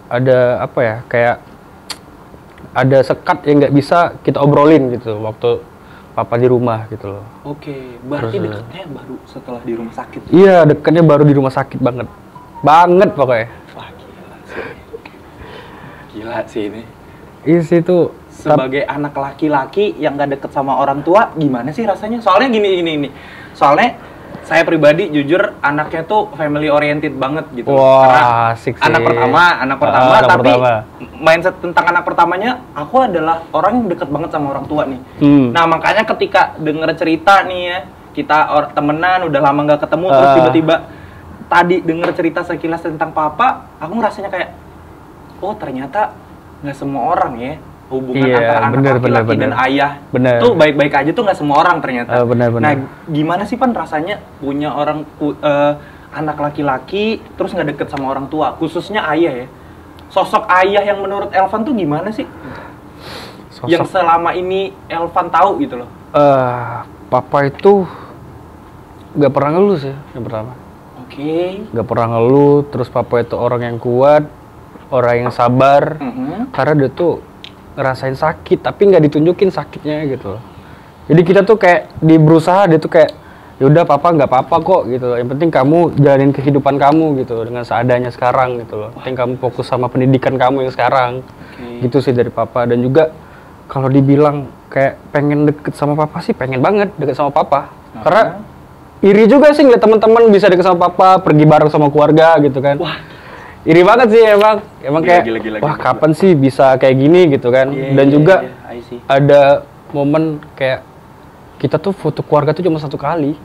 ada 0.08 0.64
apa 0.64 0.80
ya, 0.80 0.96
kayak 1.12 1.36
ada 2.72 2.98
sekat 3.04 3.44
yang 3.48 3.60
nggak 3.60 3.76
bisa 3.76 4.16
kita 4.24 4.40
obrolin 4.40 4.96
gitu 4.96 5.20
waktu 5.20 5.60
papa 6.12 6.36
di 6.36 6.48
rumah 6.48 6.88
gitu 6.92 7.18
loh. 7.18 7.26
Oke, 7.48 7.98
berarti 8.04 8.38
Terus, 8.38 8.52
deketnya 8.52 8.84
baru 8.92 9.16
setelah 9.28 9.62
di 9.64 9.74
rumah 9.76 9.94
sakit. 9.96 10.22
Iya, 10.32 10.58
deketnya 10.68 11.04
baru 11.04 11.24
di 11.24 11.34
rumah 11.34 11.54
sakit 11.54 11.80
banget, 11.80 12.08
banget 12.64 13.10
pokoknya. 13.16 13.48
Wah, 13.76 13.90
gila 13.96 14.38
sih. 14.44 14.64
Gila 16.12 16.40
sih 16.48 16.64
ini. 16.68 16.84
Iya 17.42 17.62
sih 17.66 17.80
itu. 17.82 17.98
Sebagai 18.32 18.84
anak 18.90 19.14
laki-laki 19.14 19.94
yang 20.02 20.18
gak 20.18 20.34
deket 20.40 20.52
sama 20.52 20.78
orang 20.78 21.06
tua, 21.06 21.30
gimana 21.38 21.70
sih 21.70 21.86
rasanya? 21.86 22.20
Soalnya 22.20 22.50
gini, 22.50 22.68
gini, 22.82 22.92
gini. 22.98 23.10
Soalnya 23.54 23.96
saya 24.42 24.66
pribadi 24.66 25.08
jujur 25.10 25.54
anaknya 25.62 26.02
tuh 26.04 26.34
family 26.34 26.68
oriented 26.68 27.14
banget 27.16 27.46
gitu. 27.54 27.70
Wah, 27.70 28.04
Karena 28.04 28.22
asik 28.52 28.76
sih. 28.76 28.84
anak 28.84 29.02
pertama, 29.06 29.44
anak 29.62 29.78
pertama, 29.78 30.14
anak 30.18 30.30
tapi 30.30 30.52
pertama. 30.52 30.74
mindset 31.22 31.56
tentang 31.62 31.86
anak 31.94 32.04
pertamanya, 32.04 32.52
aku 32.74 32.96
adalah 33.06 33.46
orang 33.54 33.74
yang 33.80 33.88
deket 33.94 34.10
banget 34.10 34.30
sama 34.34 34.58
orang 34.58 34.66
tua 34.66 34.84
nih. 34.90 35.02
Hmm. 35.22 35.54
Nah 35.54 35.64
makanya 35.70 36.04
ketika 36.04 36.58
denger 36.58 36.90
cerita 36.98 37.46
nih 37.46 37.62
ya, 37.62 37.78
kita 38.12 38.38
or- 38.52 38.72
temenan 38.74 39.30
udah 39.30 39.40
lama 39.40 39.60
nggak 39.64 39.82
ketemu, 39.88 40.08
terus 40.10 40.30
Ah. 40.30 40.36
tiba-tiba 40.36 40.76
tadi 41.48 41.76
denger 41.84 42.10
cerita 42.16 42.40
sekilas 42.44 42.82
tentang 42.82 43.12
papa, 43.12 43.72
aku 43.78 43.94
ngerasanya 43.94 44.30
kayak, 44.32 44.50
oh 45.40 45.54
ternyata 45.56 46.12
nggak 46.62 46.78
semua 46.78 47.14
orang 47.14 47.34
ya 47.38 47.54
hubungan 47.92 48.24
Iya, 48.24 48.38
antara 48.40 48.60
anak 48.62 48.72
bener, 48.72 48.96
bener, 48.96 48.96
laki-laki 48.96 49.36
dan 49.36 49.52
bener. 49.52 49.60
ayah 49.62 49.92
Bener. 50.10 50.36
tuh 50.40 50.52
baik-baik 50.56 50.94
aja 50.96 51.12
tuh 51.12 51.24
nggak 51.24 51.38
semua 51.38 51.56
orang 51.60 51.78
ternyata. 51.78 52.12
Ah, 52.14 52.24
bener, 52.24 52.48
bener. 52.50 52.64
Nah 52.64 52.74
gimana 53.06 53.44
sih 53.44 53.56
pan 53.56 53.72
rasanya 53.72 54.16
punya 54.40 54.72
orang 54.72 55.04
eh, 55.22 55.74
anak 56.12 56.38
laki-laki 56.38 57.06
terus 57.36 57.52
nggak 57.52 57.68
deket 57.70 57.88
sama 57.88 58.08
orang 58.08 58.26
tua, 58.26 58.56
khususnya 58.56 59.04
ayah 59.10 59.44
ya. 59.44 59.48
Sosok 60.08 60.44
ayah 60.50 60.84
yang 60.86 61.00
menurut 61.00 61.32
Elvan 61.32 61.62
tuh 61.62 61.72
gimana 61.74 62.08
sih? 62.10 62.28
Sosok 63.50 63.68
yang 63.68 63.84
selama 63.86 64.32
ini 64.32 64.72
Elvan 64.88 65.28
tahu 65.28 65.60
gitu 65.60 65.76
loh. 65.78 65.90
eh 66.12 66.76
papa 67.08 67.46
itu 67.46 67.88
nggak 69.12 69.30
pernah 69.30 69.50
ngeluh 69.54 69.78
sih 69.78 69.96
yang 70.12 70.24
pertama. 70.24 70.52
Oke. 71.02 71.68
nggak 71.68 71.84
pernah 71.86 72.08
ngeluh 72.10 72.68
terus 72.68 72.88
papa 72.88 73.20
itu 73.20 73.36
orang 73.36 73.62
yang 73.62 73.78
kuat 73.78 74.24
orang 74.88 75.16
yang 75.22 75.30
sabar 75.30 75.96
Mhm. 75.98 76.52
karena 76.52 76.74
dia 76.78 76.90
tuh 76.90 77.20
ngerasain 77.76 78.16
sakit 78.18 78.64
tapi 78.64 78.92
nggak 78.92 79.04
ditunjukin 79.08 79.50
sakitnya 79.50 80.04
gitu 80.10 80.38
loh. 80.38 80.44
Jadi 81.12 81.22
kita 81.28 81.42
tuh 81.44 81.58
kayak 81.60 81.92
di 82.00 82.16
berusaha 82.16 82.68
dia 82.70 82.80
tuh 82.80 82.92
kayak 82.92 83.12
yaudah 83.62 83.86
papa 83.86 84.10
nggak 84.10 84.30
apa-apa 84.30 84.56
kok 84.64 84.82
gitu 84.90 85.06
loh. 85.12 85.18
Yang 85.22 85.30
penting 85.38 85.50
kamu 85.54 85.80
jalanin 86.02 86.32
kehidupan 86.34 86.76
kamu 86.82 87.06
gitu 87.22 87.36
dengan 87.46 87.62
seadanya 87.62 88.10
sekarang 88.10 88.58
gitu 88.64 88.80
loh. 88.80 88.90
Yang 88.96 89.02
penting 89.02 89.18
kamu 89.18 89.34
fokus 89.38 89.66
sama 89.70 89.86
pendidikan 89.86 90.34
kamu 90.36 90.68
yang 90.68 90.74
sekarang. 90.74 91.22
Oke. 91.22 91.86
gitu 91.86 91.98
sih 92.02 92.14
dari 92.16 92.34
papa. 92.34 92.66
Dan 92.66 92.82
juga 92.82 93.14
kalau 93.70 93.88
dibilang 93.88 94.50
kayak 94.72 94.98
pengen 95.14 95.46
deket 95.48 95.78
sama 95.78 95.94
papa 95.94 96.20
sih 96.26 96.34
pengen 96.34 96.60
banget 96.60 96.90
deket 96.98 97.14
sama 97.14 97.30
papa. 97.30 97.70
Karena 98.02 98.42
iri 99.04 99.30
juga 99.30 99.54
sih 99.54 99.62
ngeliat 99.62 99.82
teman-teman 99.82 100.32
bisa 100.34 100.50
deket 100.50 100.66
sama 100.66 100.90
papa 100.90 101.22
pergi 101.22 101.46
bareng 101.46 101.70
sama 101.70 101.88
keluarga 101.94 102.40
gitu 102.42 102.60
kan. 102.60 102.82
Wah. 102.82 103.21
Iri 103.68 103.82
banget 103.86 104.08
sih 104.14 104.24
emang. 104.26 104.58
Emang 104.82 105.02
Gila, 105.06 105.10
kayak 105.12 105.24
gila, 105.26 105.40
gila, 105.40 105.58
wah 105.62 105.76
gila. 105.78 105.84
kapan 105.84 106.12
sih 106.18 106.32
bisa 106.34 106.76
kayak 106.82 106.96
gini? 106.98 107.22
gitu 107.34 107.48
kan. 107.54 107.70
Iya, 107.70 107.94
dan 107.94 108.06
iya, 108.08 108.14
juga 108.14 108.36
iya, 108.42 108.78
I 108.78 108.80
see. 108.82 109.00
ada 109.06 109.66
momen 109.94 110.42
kayak 110.58 110.82
kita 111.62 111.78
tuh 111.78 111.94
foto 111.94 112.26
keluarga 112.26 112.58
tuh 112.58 112.66
cuma 112.66 112.82
satu 112.82 112.98
kali. 112.98 113.38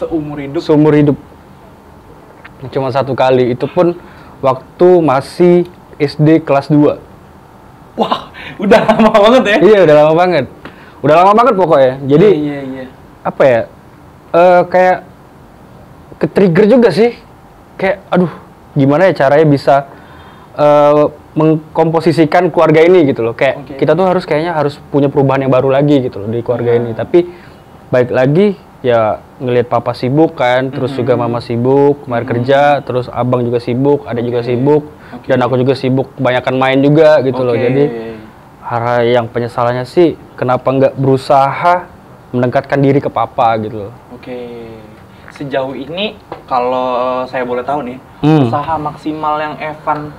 Seumur 0.00 0.40
hidup. 0.40 0.60
Seumur 0.64 0.92
hidup. 0.96 1.18
Cuma 2.72 2.88
satu 2.88 3.12
kali. 3.12 3.52
Itu 3.52 3.68
pun 3.68 3.92
waktu 4.40 4.88
masih 5.04 5.68
SD 6.00 6.42
kelas 6.42 6.66
2 6.72 7.12
wah 7.96 8.32
udah 8.56 8.80
lama 8.88 9.10
banget 9.12 9.42
ya? 9.44 9.56
Iya 9.60 9.78
udah 9.84 9.94
lama 10.04 10.12
banget. 10.16 10.44
Udah 11.02 11.14
lama 11.20 11.32
banget 11.36 11.54
pokoknya. 11.58 11.94
Jadi 12.08 12.28
iya 12.32 12.60
iya 12.64 12.84
apa 13.22 13.42
ya? 13.44 13.60
Eh 14.32 14.60
kayak 14.72 14.98
ke 16.16 16.26
trigger 16.30 16.64
juga 16.66 16.88
sih. 16.88 17.12
Kayak 17.76 18.06
aduh 18.08 18.32
gimana 18.76 19.10
ya 19.10 19.26
caranya 19.26 19.46
bisa 19.48 19.76
eh 20.52 21.04
mengkomposisikan 21.32 22.52
keluarga 22.52 22.84
ini 22.84 23.08
gitu 23.08 23.24
loh 23.24 23.32
kayak 23.32 23.64
Oke. 23.64 23.80
kita 23.80 23.96
tuh 23.96 24.04
harus 24.04 24.28
kayaknya 24.28 24.52
harus 24.52 24.76
punya 24.92 25.08
perubahan 25.08 25.48
yang 25.48 25.52
baru 25.52 25.72
lagi 25.72 26.04
gitu 26.04 26.20
loh 26.20 26.28
di 26.28 26.44
keluarga 26.44 26.76
ini 26.76 26.92
tapi 26.92 27.24
baik 27.88 28.12
lagi 28.12 28.52
ya 28.84 29.16
ngelihat 29.40 29.72
papa 29.72 29.96
sibuk 29.96 30.36
kan 30.36 30.68
terus 30.68 30.92
juga 30.92 31.16
mama 31.16 31.40
sibuk 31.40 32.04
kemarin 32.04 32.26
kerja 32.28 32.84
terus 32.84 33.08
abang 33.08 33.40
juga 33.48 33.64
sibuk 33.64 34.04
ada 34.04 34.20
juga 34.20 34.44
sibuk 34.44 34.92
Oke. 35.16 35.32
dan 35.32 35.40
aku 35.40 35.56
juga 35.56 35.72
sibuk 35.72 36.12
kebanyakan 36.20 36.54
main 36.60 36.78
juga 36.84 37.24
gitu 37.24 37.40
loh 37.40 37.56
Oke. 37.56 37.64
jadi 37.64 37.84
hal 38.60 39.04
yang 39.08 39.26
penyesalannya 39.32 39.88
sih 39.88 40.20
kenapa 40.36 40.68
nggak 40.68 40.94
berusaha 41.00 41.88
mendekatkan 42.32 42.80
diri 42.80 42.98
ke 42.98 43.12
papa 43.12 43.60
gitu 43.60 43.88
loh. 43.88 43.92
Oke. 44.16 44.38
Sejauh 45.42 45.74
ini 45.74 46.14
kalau 46.46 47.26
saya 47.26 47.42
boleh 47.42 47.66
tahu 47.66 47.82
nih, 47.82 47.98
Hmm. 48.22 48.46
usaha 48.46 48.78
maksimal 48.78 49.42
yang 49.42 49.58
Evan 49.58 50.14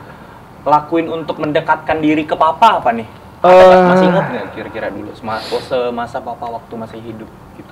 lakuin 0.67 1.07
untuk 1.07 1.39
mendekatkan 1.39 2.03
diri 2.03 2.27
ke 2.27 2.35
papa 2.35 2.83
apa 2.83 2.91
nih? 2.91 3.07
Nggak? 3.39 3.79
masih 3.87 4.07
ingat 4.07 4.25
nggak 4.27 4.47
kira-kira 4.55 4.87
dulu 4.91 5.11
sema- 5.15 5.43
semasa 5.63 6.19
papa 6.19 6.59
waktu 6.59 6.73
masih 6.75 6.99
hidup 6.99 7.27
gitu? 7.55 7.71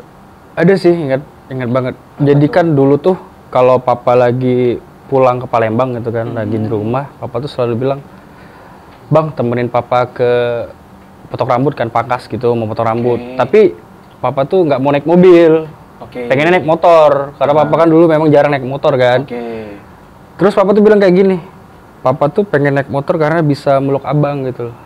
Ada 0.56 0.80
sih 0.80 0.96
ingat 0.96 1.24
ingat 1.48 1.70
banget. 1.72 1.96
Jadi 2.20 2.48
kan 2.48 2.72
dulu 2.72 2.96
tuh 2.96 3.20
kalau 3.52 3.80
papa 3.80 4.16
lagi 4.16 4.80
pulang 5.08 5.44
ke 5.44 5.48
Palembang 5.48 5.96
gitu 6.00 6.08
kan, 6.08 6.32
lagi 6.32 6.56
di 6.56 6.68
rumah, 6.68 7.12
papa 7.20 7.44
tuh 7.44 7.52
selalu 7.52 7.76
bilang, 7.78 8.00
"Bang, 9.08 9.36
temenin 9.36 9.68
papa 9.68 10.08
ke 10.08 10.32
potong 11.28 11.52
rambut 11.52 11.76
kan 11.76 11.92
pangkas 11.92 12.32
gitu, 12.32 12.56
mau 12.56 12.64
potong 12.64 12.88
rambut." 12.88 13.20
Tapi 13.36 13.76
papa 14.20 14.48
tuh 14.48 14.64
nggak 14.64 14.80
mau 14.80 14.92
naik 14.92 15.04
mobil. 15.04 15.68
Oke. 16.12 16.28
Pengennya 16.28 16.60
naik 16.60 16.68
motor, 16.68 17.32
karena 17.40 17.54
papa 17.56 17.76
kan 17.80 17.88
dulu 17.88 18.04
memang 18.12 18.28
jarang 18.28 18.52
naik 18.52 18.68
motor 18.68 19.00
kan. 19.00 19.24
Oke. 19.24 19.80
Terus 20.36 20.52
papa 20.52 20.76
tuh 20.76 20.84
bilang 20.84 21.00
kayak 21.00 21.16
gini, 21.16 21.40
papa 22.04 22.28
tuh 22.28 22.44
pengen 22.44 22.76
naik 22.76 22.92
motor 22.92 23.16
karena 23.16 23.40
bisa 23.40 23.80
meluk 23.80 24.04
abang 24.04 24.44
gitu 24.44 24.76
loh. 24.76 24.78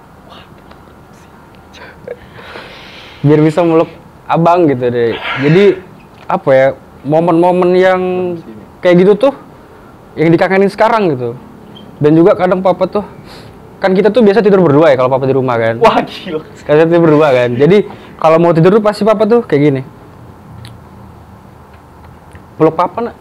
Biar 3.25 3.41
bisa 3.41 3.65
meluk 3.65 3.89
abang 4.29 4.69
gitu 4.69 4.85
deh. 4.85 5.17
Jadi 5.41 5.81
apa 6.29 6.49
ya, 6.53 6.67
momen-momen 7.01 7.73
yang 7.73 8.01
kayak 8.85 9.01
gitu 9.01 9.17
tuh 9.17 9.33
yang 10.13 10.29
dikangenin 10.29 10.69
sekarang 10.69 11.09
gitu. 11.09 11.33
Dan 11.97 12.13
juga 12.13 12.37
kadang 12.37 12.61
papa 12.61 12.85
tuh 12.85 13.05
kan 13.81 13.91
kita 13.97 14.13
tuh 14.13 14.21
biasa 14.21 14.45
tidur 14.45 14.61
berdua 14.61 14.93
ya 14.93 14.95
kalau 14.97 15.11
papa 15.13 15.29
di 15.29 15.35
rumah 15.35 15.61
kan 15.61 15.77
Wah 15.77 16.01
gila. 16.01 16.41
kita 16.41 16.89
tidur 16.89 17.05
berdua 17.05 17.27
kan 17.29 17.53
jadi 17.53 17.85
kalau 18.17 18.37
mau 18.41 18.49
tidur 18.55 18.79
tuh 18.79 18.83
pasti 18.83 19.05
papa 19.05 19.29
tuh 19.29 19.45
kayak 19.45 19.61
gini 19.61 19.81
peluk 22.55 22.75
papa 22.75 23.11
nak. 23.11 23.15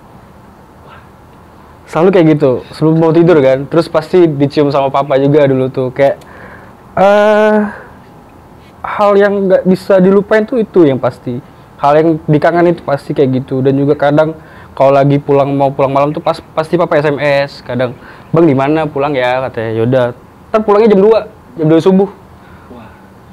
Selalu 1.84 2.08
kayak 2.10 2.26
gitu 2.38 2.50
sebelum 2.72 2.96
mau 2.96 3.12
tidur 3.12 3.38
kan. 3.38 3.68
Terus 3.68 3.86
pasti 3.86 4.24
dicium 4.24 4.72
sama 4.72 4.88
papa 4.88 5.20
juga 5.20 5.44
dulu 5.46 5.68
tuh 5.68 5.92
kayak 5.92 6.16
eh 6.96 7.58
hal 8.84 9.10
yang 9.16 9.48
nggak 9.50 9.62
bisa 9.68 10.00
dilupain 10.00 10.42
tuh 10.48 10.58
itu 10.62 10.88
yang 10.88 10.98
pasti. 10.98 11.38
Hal 11.78 11.92
yang 12.00 12.08
dikangen 12.24 12.72
itu 12.72 12.80
pasti 12.82 13.12
kayak 13.12 13.44
gitu. 13.44 13.60
Dan 13.60 13.76
juga 13.76 13.94
kadang 13.94 14.32
kalau 14.74 14.90
lagi 14.90 15.22
pulang 15.22 15.54
mau 15.54 15.70
pulang 15.70 15.92
malam 15.92 16.10
tuh 16.10 16.24
pas 16.24 16.40
pasti 16.40 16.74
papa 16.74 16.98
SMS 16.98 17.62
kadang 17.62 17.94
bang 18.34 18.44
di 18.48 18.56
mana? 18.56 18.88
Pulang 18.88 19.12
ya 19.14 19.44
katanya. 19.50 19.70
Yaudah 19.78 20.04
ntar 20.50 20.62
pulangnya 20.62 20.94
jam 20.94 21.00
2 21.02 21.60
jam 21.62 21.66
2 21.68 21.78
subuh. 21.84 22.10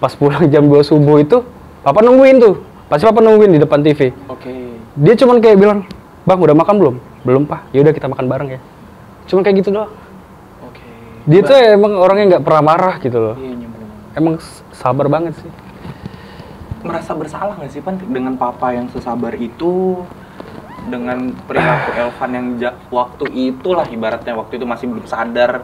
Pas 0.01 0.13
pulang 0.17 0.43
jam 0.49 0.65
2 0.65 0.81
subuh 0.85 1.17
itu 1.23 1.41
papa 1.81 2.03
nungguin 2.03 2.37
tuh. 2.37 2.61
Pasti 2.91 3.07
papa 3.07 3.23
nungguin 3.23 3.55
di 3.55 3.59
depan 3.63 3.79
TV 3.79 4.11
Oke. 4.27 4.60
Dia 4.95 5.13
cuman 5.15 5.37
kayak 5.39 5.57
bilang 5.57 5.79
bang 6.23 6.39
udah 6.39 6.55
makan 6.55 6.75
belum? 6.77 6.95
Belum 7.21 7.43
pak. 7.45 7.69
Yaudah 7.71 7.93
kita 7.93 8.07
makan 8.09 8.25
bareng 8.27 8.49
ya. 8.51 8.59
Cuman 9.29 9.41
kayak 9.41 9.55
gitu 9.63 9.69
doang. 9.71 9.91
Oke. 10.65 10.81
dia 11.25 11.41
tuh 11.41 11.55
emang 11.55 11.93
orangnya 11.95 12.37
nggak 12.37 12.43
pernah 12.43 12.63
marah 12.65 12.95
gitu 12.99 13.17
loh. 13.17 13.35
Iya 13.37 13.53
nyambung. 13.55 13.87
emang 14.17 14.33
sabar 14.73 15.07
banget 15.07 15.33
sih. 15.37 15.51
Merasa 16.81 17.13
bersalah 17.13 17.53
nggak 17.55 17.71
sih 17.71 17.79
pan 17.79 17.95
dengan 18.01 18.33
papa 18.35 18.73
yang 18.73 18.89
sesabar 18.89 19.31
itu? 19.37 20.01
Dengan 20.81 21.29
perilaku 21.45 21.89
Elvan 22.01 22.31
yang 22.33 22.47
ja- 22.57 22.77
waktu 22.89 23.29
itulah 23.29 23.85
ibaratnya 23.85 24.33
waktu 24.33 24.57
itu 24.57 24.65
masih 24.65 24.89
belum 24.89 25.05
sadar 25.05 25.61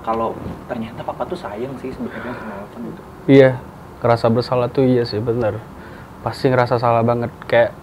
kalau 0.00 0.32
ternyata 0.64 1.04
papa 1.04 1.28
tuh 1.28 1.36
sayang 1.36 1.76
sih 1.78 1.92
sebenarnya 1.92 2.32
sama 2.32 2.52
Elvan 2.64 2.80
gitu. 2.88 3.00
iya 3.28 3.60
ngerasa 4.00 4.26
bersalah 4.32 4.72
tuh 4.72 4.88
iya 4.88 5.04
sih 5.04 5.20
bener. 5.20 5.60
Pasti 6.24 6.48
ngerasa 6.48 6.80
salah 6.80 7.04
banget 7.04 7.28
kayak 7.44 7.76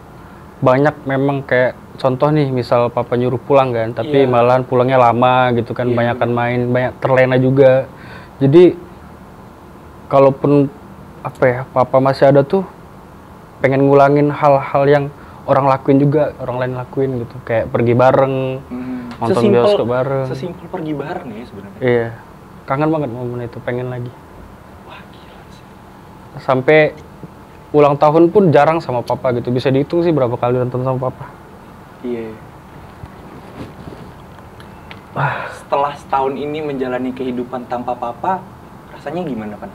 banyak 0.57 0.95
memang 1.03 1.41
kayak 1.41 1.73
contoh 1.95 2.27
nih 2.27 2.47
misal 2.49 2.87
papa 2.87 3.13
nyuruh 3.13 3.37
pulang 3.37 3.71
kan 3.71 3.91
tapi 3.93 4.23
Iya. 4.23 4.27
malahan 4.27 4.63
pulangnya 4.63 4.97
lama 4.97 5.51
gitu 5.51 5.71
kan 5.71 5.85
Iya, 5.85 5.95
banyakan 5.95 6.29
main 6.29 6.59
banyak 6.67 6.93
terlena 6.97 7.35
juga 7.37 7.87
jadi 8.37 8.75
kalaupun 10.05 10.67
apa 11.21 11.43
ya 11.43 11.59
papa 11.65 11.97
masih 11.97 12.29
ada 12.29 12.41
tuh 12.41 12.63
pengen 13.57 13.83
ngulangin 13.83 14.29
hal-hal 14.29 14.83
yang 14.85 15.05
orang 15.45 15.65
lakuin 15.65 15.97
juga 15.97 16.33
orang 16.37 16.57
lain 16.57 16.73
lakuin 16.75 17.09
gitu 17.19 17.35
kayak 17.41 17.67
pergi 17.67 17.93
bareng 17.93 18.35
Hmm. 18.65 18.93
Nonton 19.15 19.47
bioskop 19.47 19.87
bareng. 19.87 20.27
Sesimpel 20.27 20.67
pergi 20.67 20.91
bareng 20.91 21.29
ya 21.31 21.43
sebenarnya. 21.45 21.79
iya 21.79 22.07
kangen 22.65 22.89
banget 22.89 23.09
momen 23.09 23.39
itu 23.41 23.57
pengen 23.61 23.87
lagi 23.87 24.11
Wah 24.83 24.99
gila 25.07 25.41
sih. 25.47 25.63
sampai 26.37 26.79
ulang 27.71 27.95
tahun 27.95 28.29
pun 28.29 28.49
jarang 28.49 28.77
sama 28.77 29.01
papa 29.01 29.33
gitu 29.33 29.49
bisa 29.49 29.69
dihitung 29.69 30.01
sih 30.01 30.11
berapa 30.11 30.33
kali 30.33 30.57
nonton 30.57 30.81
sama 30.81 30.99
papa 31.01 31.25
Iya. 32.01 32.29
Setelah 35.55 35.95
setahun 35.95 36.35
ini 36.35 36.59
menjalani 36.59 37.09
kehidupan 37.09 37.65
tanpa 37.65 37.95
papa, 37.95 38.43
rasanya 38.91 39.23
gimana 39.23 39.55
kan? 39.55 39.71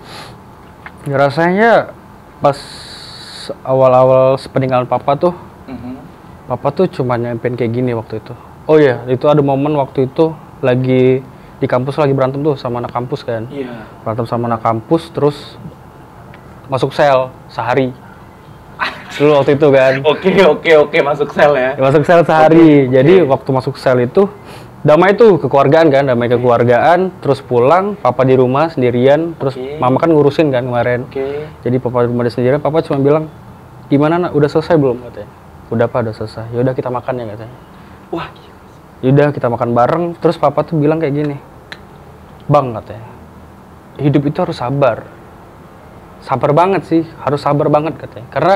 Ya, 1.08 1.16
rasanya 1.16 1.70
pas 2.38 2.60
awal-awal 3.64 4.36
sepeninggalan 4.36 4.84
papa 4.84 5.16
tuh 5.16 5.34
Mhm. 5.66 5.96
papa 6.46 6.68
tuh 6.70 6.86
cuma 6.86 7.16
nyampein 7.16 7.56
kayak 7.56 7.72
gini 7.72 7.90
waktu 7.92 8.20
itu 8.20 8.30
oh 8.64 8.76
iya 8.76 9.02
itu 9.06 9.26
ada 9.26 9.40
momen 9.40 9.74
waktu 9.74 10.06
itu 10.06 10.30
lagi 10.60 11.24
di 11.56 11.66
kampus 11.66 11.96
lagi 11.96 12.12
berantem 12.12 12.40
tuh 12.40 12.54
sama 12.54 12.78
anak 12.78 12.92
kampus 12.92 13.24
kan 13.24 13.48
Iya. 13.48 13.88
berantem 14.04 14.24
sama 14.24 14.46
anak 14.46 14.60
kampus 14.60 15.08
terus 15.10 15.56
masuk 16.70 16.94
sel 16.94 17.34
sehari 17.50 17.90
dulu 19.18 19.42
waktu 19.42 19.58
itu 19.58 19.68
kan 19.74 19.92
Oke 20.10 20.32
oke 20.46 20.70
oke 20.86 20.98
masuk 21.02 21.28
sel 21.34 21.52
ya. 21.58 21.74
Ya, 21.76 21.82
masuk 21.82 22.02
sel 22.06 22.22
sehari. 22.24 22.86
Oke, 22.86 22.94
Jadi 22.94 23.14
waktu 23.26 23.48
masuk 23.50 23.74
sel 23.76 23.98
itu 24.06 24.30
damai 24.80 25.12
tuh 25.12 25.36
kekeluargaan 25.36 25.92
kan, 25.92 26.08
damai 26.08 26.32
kekeluargaan, 26.32 27.20
terus 27.20 27.44
pulang, 27.44 28.00
papa 28.00 28.24
di 28.24 28.32
rumah 28.32 28.72
sendirian, 28.72 29.36
terus 29.36 29.60
Oke. 29.60 29.76
mama 29.76 30.00
kan 30.00 30.08
ngurusin 30.08 30.48
kan 30.48 30.64
kemarin. 30.64 31.04
Oke. 31.04 31.44
Jadi 31.60 31.76
papa 31.76 32.06
di 32.06 32.08
rumah 32.08 32.24
dia 32.24 32.32
sendirian, 32.32 32.60
papa 32.64 32.80
cuma 32.80 32.96
bilang, 33.04 33.28
"Gimana 33.92 34.16
nak? 34.16 34.32
Udah 34.32 34.48
selesai 34.48 34.80
belum?" 34.80 35.04
katanya. 35.04 35.28
"Udah, 35.68 35.86
Pak, 35.90 35.98
udah 36.08 36.14
selesai." 36.16 36.46
"Yaudah 36.56 36.72
kita 36.72 36.88
makan 36.88 37.12
ya," 37.20 37.24
katanya. 37.36 37.56
Wah. 38.08 38.28
Yaudah 39.04 39.28
kita 39.36 39.48
makan 39.52 39.70
bareng, 39.76 40.04
terus 40.16 40.40
papa 40.40 40.64
tuh 40.64 40.80
bilang 40.80 40.96
kayak 40.96 41.12
gini. 41.12 41.36
"Bang," 42.48 42.72
katanya. 42.72 43.04
"Hidup 44.00 44.22
itu 44.32 44.38
harus 44.40 44.56
sabar." 44.56 45.19
Sabar 46.20 46.52
banget 46.52 46.82
sih, 46.84 47.02
harus 47.24 47.40
sabar 47.40 47.72
banget 47.72 47.96
katanya. 47.96 48.28
Karena 48.28 48.54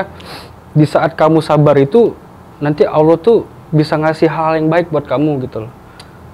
di 0.75 0.85
saat 0.85 1.17
kamu 1.17 1.41
sabar 1.41 1.75
itu 1.81 2.13
nanti 2.61 2.85
Allah 2.85 3.17
tuh 3.17 3.49
bisa 3.73 3.97
ngasih 3.97 4.29
hal 4.29 4.61
yang 4.61 4.69
baik 4.69 4.93
buat 4.93 5.03
kamu 5.09 5.43
gitu 5.49 5.65
loh. 5.65 5.71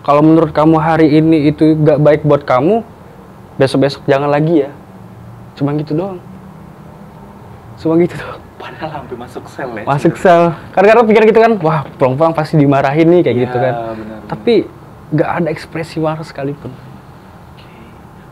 Kalau 0.01 0.21
menurut 0.25 0.49
kamu 0.51 0.75
hari 0.81 1.07
ini 1.13 1.53
itu 1.53 1.77
gak 1.77 2.01
baik 2.01 2.21
buat 2.25 2.41
kamu, 2.41 2.81
besok-besok 3.61 4.01
jangan 4.09 4.33
lagi 4.33 4.65
ya. 4.65 4.71
Cuma 5.55 5.77
gitu 5.77 5.93
doang. 5.93 6.17
Cuma 7.77 7.95
gitu 8.01 8.17
doang. 8.17 8.41
Padahal 8.57 8.89
sampai 9.01 9.15
masuk 9.17 9.43
sel 9.49 9.71
ya. 9.77 9.85
Masuk 9.85 10.13
sel. 10.17 10.53
Kadang-kadang 10.73 11.05
pikir 11.09 11.23
gitu 11.29 11.39
kan, 11.41 11.53
wah 11.61 11.81
pulang-pulang 11.97 12.33
pasti 12.33 12.57
dimarahin 12.57 13.07
nih 13.09 13.21
kayak 13.25 13.37
Iya, 13.37 13.43
gitu 13.45 13.57
kan. 13.57 13.73
benar. 13.93 14.19
Tapi 14.25 14.53
gak 15.13 15.29
ada 15.41 15.47
ekspresi 15.53 15.97
marah 16.01 16.25
sekalipun. 16.25 16.73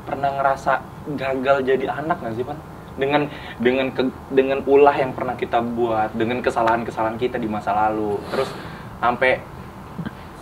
Pernah 0.09 0.29
ngerasa 0.41 0.73
gagal 1.17 1.57
jadi 1.65 1.85
anak 1.85 2.17
nggak 2.17 2.33
sih 2.33 2.45
pan? 2.45 2.57
Dengan 2.99 3.21
dengan 3.57 3.87
ke- 3.89 4.11
dengan 4.29 4.59
ulah 4.67 4.91
yang 4.93 5.15
pernah 5.15 5.33
kita 5.33 5.63
buat, 5.63 6.11
dengan 6.11 6.43
kesalahan-kesalahan 6.43 7.15
kita 7.15 7.39
di 7.39 7.47
masa 7.47 7.71
lalu, 7.71 8.19
terus 8.27 8.51
sampai 8.99 9.39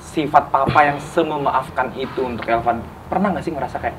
sifat 0.01 0.49
papa 0.49 0.79
yang 0.83 0.97
sememaafkan 0.97 1.93
itu 1.93 2.25
untuk 2.25 2.49
Elvan, 2.49 2.81
pernah 3.05 3.29
nggak 3.29 3.45
sih 3.45 3.53
ngerasa 3.53 3.77
kayak 3.77 3.93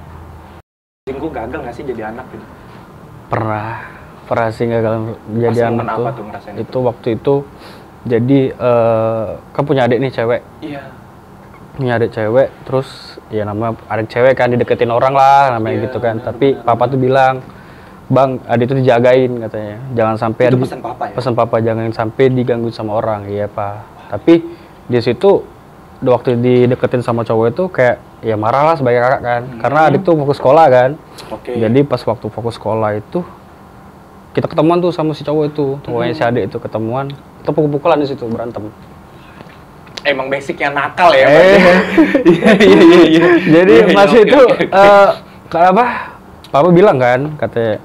gue 1.09 1.31
gagal 1.31 1.59
nggak 1.62 1.73
sih 1.73 1.87
jadi 1.87 2.11
anak 2.11 2.27
gitu? 2.29 2.43
Pernah, 3.31 3.87
pernah 4.27 4.49
sih 4.50 4.67
gagal 4.67 5.15
jadi 5.31 5.47
Pas 5.55 5.71
anak 5.71 5.87
apa 5.87 5.99
tuh. 6.03 6.12
tuh 6.12 6.25
ngerasain 6.27 6.53
itu? 6.53 6.62
itu? 6.67 6.79
waktu 6.83 7.09
itu 7.15 7.35
jadi 8.05 8.41
eh 8.50 9.27
kan 9.55 9.62
punya 9.62 9.87
adik 9.87 9.99
nih 10.00 10.11
cewek, 10.11 10.43
Iya. 10.59 10.83
punya 11.75 11.93
adik 11.95 12.11
cewek, 12.11 12.49
terus 12.65 12.88
ya 13.29 13.47
nama 13.47 13.71
adik 13.87 14.09
cewek 14.09 14.35
kan 14.35 14.50
dideketin 14.50 14.91
orang 14.91 15.15
lah 15.15 15.55
namanya 15.55 15.77
Iya, 15.79 15.85
gitu 15.87 15.99
kan. 15.99 16.19
benar, 16.19 16.27
Tapi 16.29 16.47
papa 16.59 16.85
tuh 16.88 16.99
bilang, 16.99 17.38
bang 18.09 18.41
adik 18.49 18.73
itu 18.73 18.75
dijagain 18.81 19.31
katanya, 19.45 19.77
jangan 19.93 20.17
sampai 20.17 20.45
Itu 20.49 20.59
pesan 20.65 20.81
papa 20.81 21.05
ya? 21.09 21.15
pesan 21.15 21.33
papa 21.37 21.57
jangan 21.61 21.93
sampai 21.93 22.25
diganggu 22.33 22.73
sama 22.73 22.97
orang, 22.97 23.29
iya 23.29 23.45
pak. 23.45 23.85
Tapi 24.09 24.41
di 24.88 24.99
situ 25.05 25.45
di 26.00 26.09
waktu 26.09 26.41
dideketin 26.41 27.05
sama 27.05 27.21
cowok 27.21 27.47
itu 27.53 27.65
kayak 27.69 27.97
ya 28.25 28.38
marah 28.41 28.73
lah 28.73 28.75
sebagai 28.81 29.05
kakak 29.05 29.21
kan, 29.21 29.43
karena 29.61 29.81
adik 29.93 30.00
tuh 30.09 30.17
fokus 30.17 30.41
sekolah 30.41 30.67
kan. 30.73 30.91
Oke. 31.29 31.53
Jadi 31.53 31.81
pas 31.85 32.00
waktu 32.00 32.27
fokus 32.33 32.57
sekolah 32.57 32.97
itu 32.97 33.21
kita 34.33 34.47
ketemuan 34.49 34.79
tuh 34.81 34.88
sama 34.88 35.12
si 35.12 35.21
cowok 35.21 35.45
itu, 35.53 35.67
cowoknya 35.85 36.12
si 36.17 36.23
adik 36.25 36.49
itu 36.49 36.57
ketemuan, 36.57 37.12
kita 37.45 37.50
pukul-pukulan 37.53 38.00
di 38.00 38.09
situ 38.09 38.25
berantem. 38.25 38.73
emang 40.07 40.31
basicnya 40.33 40.73
nakal 40.73 41.12
ya. 41.12 41.27
Eh. 41.29 41.59
Pak? 41.61 41.77
Iya 42.33 42.50
iya 42.57 42.77
iya. 42.81 43.00
iya. 43.05 43.27
Jadi 43.45 43.75
Iya, 43.77 43.87
iya, 43.93 44.00
oke, 44.00 44.19
itu 44.25 44.41
eh 44.73 45.09
kenapa? 45.53 45.85
Papa 46.49 46.69
bilang 46.73 46.97
kan, 46.97 47.37
katanya, 47.37 47.77
"Nak, 47.77 47.81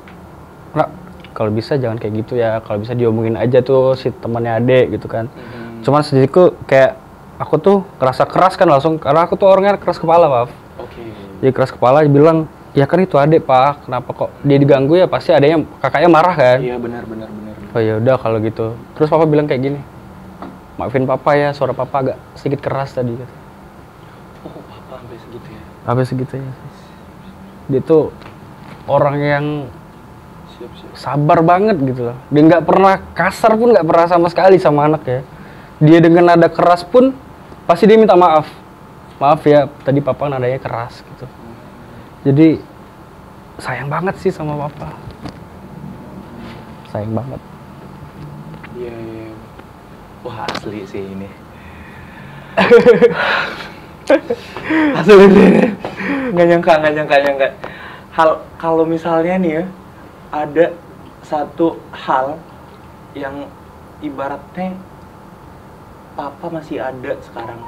kalau 1.34 1.52
bisa 1.52 1.76
jangan 1.76 1.98
kayak 1.98 2.24
gitu 2.24 2.38
ya. 2.40 2.62
Kalau 2.62 2.78
bisa 2.80 2.94
diomongin 2.94 3.36
aja 3.36 3.60
tuh 3.60 3.98
si 3.98 4.14
temannya 4.14 4.62
adik 4.62 4.96
gitu 4.96 5.10
kan." 5.10 5.28
Mhm. 5.28 5.84
Cuman 5.84 6.02
sedikitku 6.06 6.56
kayak 6.70 6.96
aku 7.42 7.60
tuh 7.60 7.78
kerasa 8.00 8.24
keras 8.24 8.56
kan 8.56 8.70
langsung 8.70 9.02
karena 9.02 9.26
aku 9.26 9.36
tuh 9.36 9.50
orangnya 9.50 9.76
keras 9.82 10.00
kepala, 10.00 10.30
Pak. 10.30 10.54
Oke. 10.80 11.02
Jadi 11.44 11.52
keras 11.52 11.76
kepala 11.76 12.06
dia 12.06 12.14
bilang, 12.14 12.48
"Ya 12.72 12.88
kan 12.88 13.04
itu 13.04 13.20
adik, 13.20 13.44
Pak. 13.44 13.90
Kenapa 13.90 14.10
kok 14.16 14.30
dia 14.46 14.56
diganggu 14.56 14.96
ya? 14.96 15.10
Pasti 15.10 15.36
adanya 15.36 15.66
kakaknya 15.84 16.10
marah 16.10 16.36
kan." 16.38 16.58
Iya 16.64 16.80
benar 16.80 17.04
benar 17.04 17.28
benar. 17.28 17.54
Oh 17.74 17.82
ya 17.82 17.98
udah 17.98 18.16
kalau 18.22 18.38
gitu. 18.38 18.78
Terus 18.94 19.10
papa 19.10 19.26
bilang 19.26 19.50
kayak 19.50 19.62
gini. 19.66 19.80
Maafin 20.78 21.06
papa 21.06 21.38
ya, 21.38 21.54
suara 21.54 21.74
papa 21.74 22.02
agak 22.02 22.18
sedikit 22.34 22.66
keras 22.66 22.94
tadi 22.98 23.14
gitu. 23.14 23.34
Oh, 24.46 24.50
papa 24.50 25.02
sampai 25.02 25.18
segitu 25.22 25.50
ya. 25.54 25.62
Apa 25.86 26.02
segitunya? 26.02 26.54
Dia 27.70 27.82
tuh 27.82 28.10
orang 28.90 29.16
yang. 29.22 29.46
Sabar 30.94 31.42
banget 31.42 31.78
gitu 31.82 32.10
loh. 32.10 32.18
Dia 32.30 32.42
nggak 32.46 32.66
pernah 32.66 33.02
kasar 33.18 33.58
pun 33.58 33.74
nggak 33.74 33.86
pernah 33.86 34.08
sama 34.10 34.28
sekali 34.30 34.58
sama 34.62 34.88
anak 34.88 35.04
ya. 35.06 35.22
Dia 35.82 35.98
dengan 36.00 36.34
nada 36.34 36.48
keras 36.48 36.86
pun 36.86 37.12
pasti 37.66 37.90
dia 37.90 37.98
minta 37.98 38.14
maaf. 38.14 38.48
Maaf 39.18 39.42
ya, 39.46 39.70
tadi 39.86 40.00
papa 40.00 40.30
nadanya 40.30 40.62
keras 40.62 41.02
gitu. 41.02 41.26
Jadi 42.24 42.62
sayang 43.60 43.90
banget 43.90 44.16
sih 44.22 44.32
sama 44.32 44.70
papa. 44.70 44.94
Sayang 46.94 47.14
banget. 47.14 47.42
Iya 48.78 48.94
iya. 48.94 49.24
iya. 49.30 49.38
Wah 50.24 50.48
asli 50.48 50.88
sih 50.88 51.04
ini. 51.04 51.30
asli 55.02 55.24
ini. 55.26 55.46
Nggak 56.34 56.46
nyangka 56.48 56.74
nggak 56.80 56.94
nyangka 56.96 57.16
nyangka. 57.28 57.50
hal 58.14 58.46
kalau 58.62 58.86
misalnya 58.86 59.42
nih 59.42 59.52
ya 59.58 59.64
ada 60.34 60.74
satu 61.22 61.78
hal 61.94 62.42
yang 63.14 63.46
ibaratnya 64.02 64.74
papa 66.18 66.50
masih 66.50 66.82
ada 66.82 67.14
sekarang. 67.22 67.62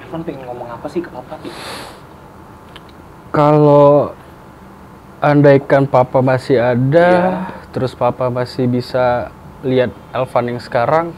Evan 0.00 0.24
pengen 0.24 0.48
ngomong 0.48 0.66
apa 0.66 0.88
sih 0.88 1.04
ke 1.04 1.12
papa 1.12 1.36
gitu 1.44 1.60
Kalau 3.30 4.10
andaikan 5.20 5.84
papa 5.86 6.18
masih 6.24 6.58
ada, 6.58 7.08
Iya. 7.12 7.70
terus 7.70 7.92
papa 7.94 8.26
masih 8.26 8.64
bisa 8.66 9.30
lihat 9.62 9.92
Elvan 10.10 10.56
yang 10.56 10.58
sekarang, 10.58 11.12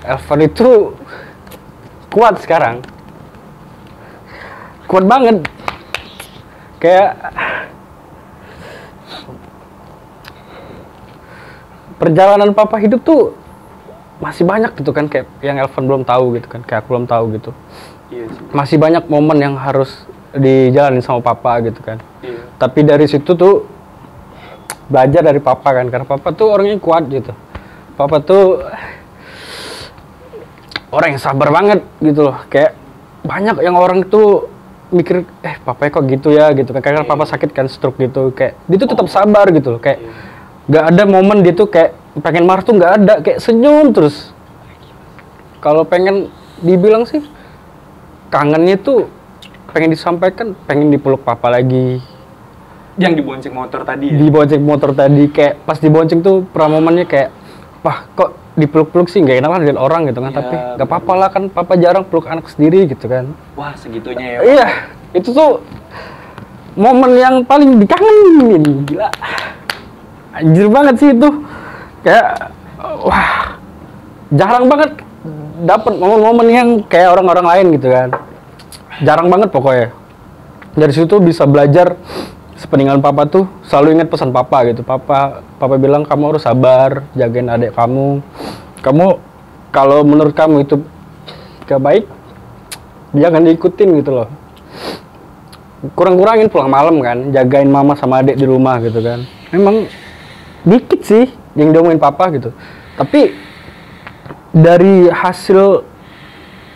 Elvan 0.00 0.40
itu 0.46 0.94
kuat 2.08 2.40
sekarang, 2.40 2.80
kuat 4.88 5.04
banget, 5.04 5.44
kayak 6.80 7.18
perjalanan 11.96 12.52
papa 12.52 12.76
hidup 12.76 13.00
tuh 13.02 13.32
masih 14.16 14.48
banyak 14.48 14.72
gitu 14.80 14.96
kan 14.96 15.08
kayak 15.12 15.28
yang 15.44 15.60
Elvan 15.60 15.84
belum 15.84 16.02
tahu 16.08 16.40
gitu 16.40 16.48
kan 16.48 16.64
kayak 16.64 16.84
aku 16.84 16.88
belum 16.96 17.04
tahu 17.04 17.24
gitu. 17.36 17.50
Iya 18.08 18.24
sih. 18.32 18.42
Masih 18.52 18.76
banyak 18.80 19.04
momen 19.10 19.38
yang 19.42 19.54
harus 19.60 20.08
dijalanin 20.32 21.04
sama 21.04 21.20
papa 21.20 21.60
gitu 21.64 21.80
kan. 21.84 22.00
Iya. 22.24 22.40
Tapi 22.56 22.80
dari 22.84 23.06
situ 23.08 23.36
tuh 23.36 23.68
belajar 24.88 25.20
dari 25.20 25.40
papa 25.42 25.68
kan 25.74 25.86
karena 25.92 26.06
papa 26.08 26.32
tuh 26.32 26.48
orangnya 26.56 26.80
kuat 26.80 27.04
gitu. 27.12 27.32
Papa 27.96 28.20
tuh 28.24 28.60
orang 30.92 31.16
yang 31.16 31.22
sabar 31.22 31.48
banget 31.52 31.80
gitu 32.00 32.32
loh. 32.32 32.36
Kayak 32.48 32.72
banyak 33.26 33.56
yang 33.60 33.76
orang 33.76 34.06
tuh 34.06 34.48
mikir 34.94 35.26
eh 35.42 35.58
papa 35.60 35.90
kok 35.90 36.06
gitu 36.06 36.30
ya? 36.32 36.54
gitu 36.54 36.70
kan 36.70 36.80
karena 36.80 37.02
Iya. 37.04 37.10
papa 37.10 37.24
sakit 37.28 37.50
kan 37.52 37.66
stroke 37.68 38.00
gitu. 38.00 38.32
Kayak 38.32 38.56
dia 38.64 38.76
tuh 38.80 38.88
tetap 38.96 39.08
sabar 39.12 39.50
gitu 39.52 39.76
loh. 39.76 39.80
Kayak 39.82 40.00
Iya. 40.00 40.10
Nggak 40.66 40.84
ada 40.94 41.02
momen 41.06 41.46
dia 41.46 41.54
tuh 41.54 41.70
kayak 41.70 41.94
pengen 42.22 42.44
marah 42.46 42.62
tuh 42.66 42.74
nggak 42.74 42.92
ada 43.02 43.14
kayak 43.22 43.38
senyum 43.38 43.94
terus. 43.94 44.34
Kalau 45.62 45.86
pengen 45.86 46.30
dibilang 46.62 47.06
sih 47.06 47.22
kangennya 48.30 48.80
tuh 48.80 49.06
pengen 49.70 49.92
disampaikan 49.92 50.56
pengen 50.66 50.90
dipeluk 50.90 51.22
papa 51.22 51.52
lagi. 51.52 52.02
Yang 52.96 53.20
dibonceng 53.20 53.52
motor 53.52 53.84
tadi 53.84 54.08
ya? 54.08 54.16
Di 54.16 54.26
bonceng 54.32 54.62
motor 54.64 54.90
tadi 54.96 55.28
kayak 55.28 55.68
pas 55.68 55.76
dibonceng 55.76 56.24
tuh 56.24 56.48
pernah 56.48 56.80
momennya 56.80 57.04
kayak 57.04 57.28
wah 57.84 58.08
kok 58.16 58.56
dipeluk-peluk 58.56 59.12
sih? 59.12 59.20
Nggak 59.20 59.44
enak 59.44 59.50
lah 59.52 59.60
lihat 59.60 59.78
orang 59.78 60.08
gitu 60.08 60.24
kan. 60.24 60.32
Iya, 60.32 60.38
tapi 60.40 60.54
nggak 60.80 60.88
apa-apa 60.88 61.12
lah 61.12 61.28
kan 61.28 61.42
papa 61.52 61.76
jarang 61.76 62.08
peluk 62.08 62.24
anak 62.24 62.48
sendiri 62.48 62.88
gitu 62.88 63.04
kan. 63.04 63.36
Wah 63.54 63.76
segitunya 63.76 64.40
ya 64.40 64.40
iya 64.42 64.66
itu 65.12 65.30
tuh 65.30 65.60
momen 66.72 67.20
yang 67.20 67.44
paling 67.44 67.76
dikangenin. 67.76 68.88
Gila 68.88 69.12
anjir 70.36 70.68
banget 70.68 70.94
sih 71.00 71.10
itu. 71.16 71.28
Kayak 72.04 72.52
wah 73.02 73.56
jarang 74.30 74.66
banget 74.68 74.90
dapat 75.64 75.92
momen-momen 75.96 76.46
yang 76.52 76.68
kayak 76.86 77.16
orang-orang 77.16 77.46
lain 77.46 77.66
gitu 77.80 77.88
kan. 77.88 78.08
Jarang 79.02 79.28
banget 79.32 79.48
pokoknya. 79.50 79.88
Dari 80.76 80.92
situ 80.92 81.16
bisa 81.24 81.48
belajar 81.48 81.96
sepeninggalan 82.56 83.00
papa 83.00 83.28
tuh 83.28 83.44
selalu 83.64 84.00
ingat 84.00 84.08
pesan 84.12 84.32
papa 84.32 84.68
gitu. 84.68 84.84
Papa 84.84 85.40
papa 85.56 85.74
bilang 85.80 86.04
kamu 86.04 86.36
harus 86.36 86.44
sabar 86.44 87.04
jagain 87.16 87.48
adik 87.48 87.72
kamu. 87.72 88.20
Kamu 88.84 89.06
kalau 89.72 90.04
menurut 90.04 90.32
kamu 90.36 90.64
itu 90.68 90.80
gak 91.66 91.82
baik 91.82 92.04
jangan 93.16 93.44
diikutin 93.44 93.88
gitu 94.04 94.10
loh. 94.12 94.28
Kurang-kurangin 95.96 96.48
pulang 96.48 96.72
malam 96.72 97.00
kan 97.00 97.32
jagain 97.32 97.68
mama 97.68 97.96
sama 97.96 98.20
adik 98.20 98.36
di 98.36 98.44
rumah 98.44 98.80
gitu 98.84 99.00
kan. 99.00 99.24
Emang 99.52 99.88
dikit 100.66 101.00
sih 101.06 101.30
yang 101.54 101.70
diomongin 101.70 102.02
papa 102.02 102.28
gitu 102.34 102.50
tapi 102.98 103.32
dari 104.50 105.06
hasil 105.06 105.86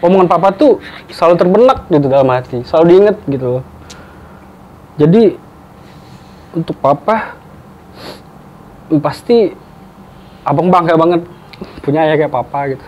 omongan 0.00 0.30
papa 0.30 0.54
tuh 0.54 0.78
selalu 1.10 1.34
terbenak 1.36 1.78
gitu 1.90 2.06
dalam 2.06 2.30
hati 2.30 2.62
selalu 2.62 2.84
diinget 2.88 3.16
gitu 3.26 3.46
loh 3.58 3.64
jadi 4.96 5.34
untuk 6.54 6.78
papa 6.78 7.34
pasti 9.04 9.50
abang 10.46 10.70
bangga 10.70 10.94
banget 10.94 11.20
punya 11.84 12.06
ayah 12.06 12.16
kayak 12.16 12.32
papa 12.32 12.60
gitu 12.72 12.86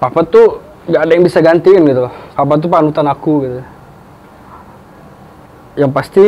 papa 0.00 0.20
tuh 0.24 0.64
gak 0.88 1.02
ada 1.04 1.12
yang 1.12 1.24
bisa 1.24 1.44
gantiin 1.44 1.84
gitu 1.84 2.08
loh. 2.08 2.14
Papa 2.32 2.56
tuh 2.56 2.68
panutan 2.72 3.06
aku 3.06 3.32
gitu. 3.44 3.60
Yang 5.78 5.90
pasti 5.94 6.26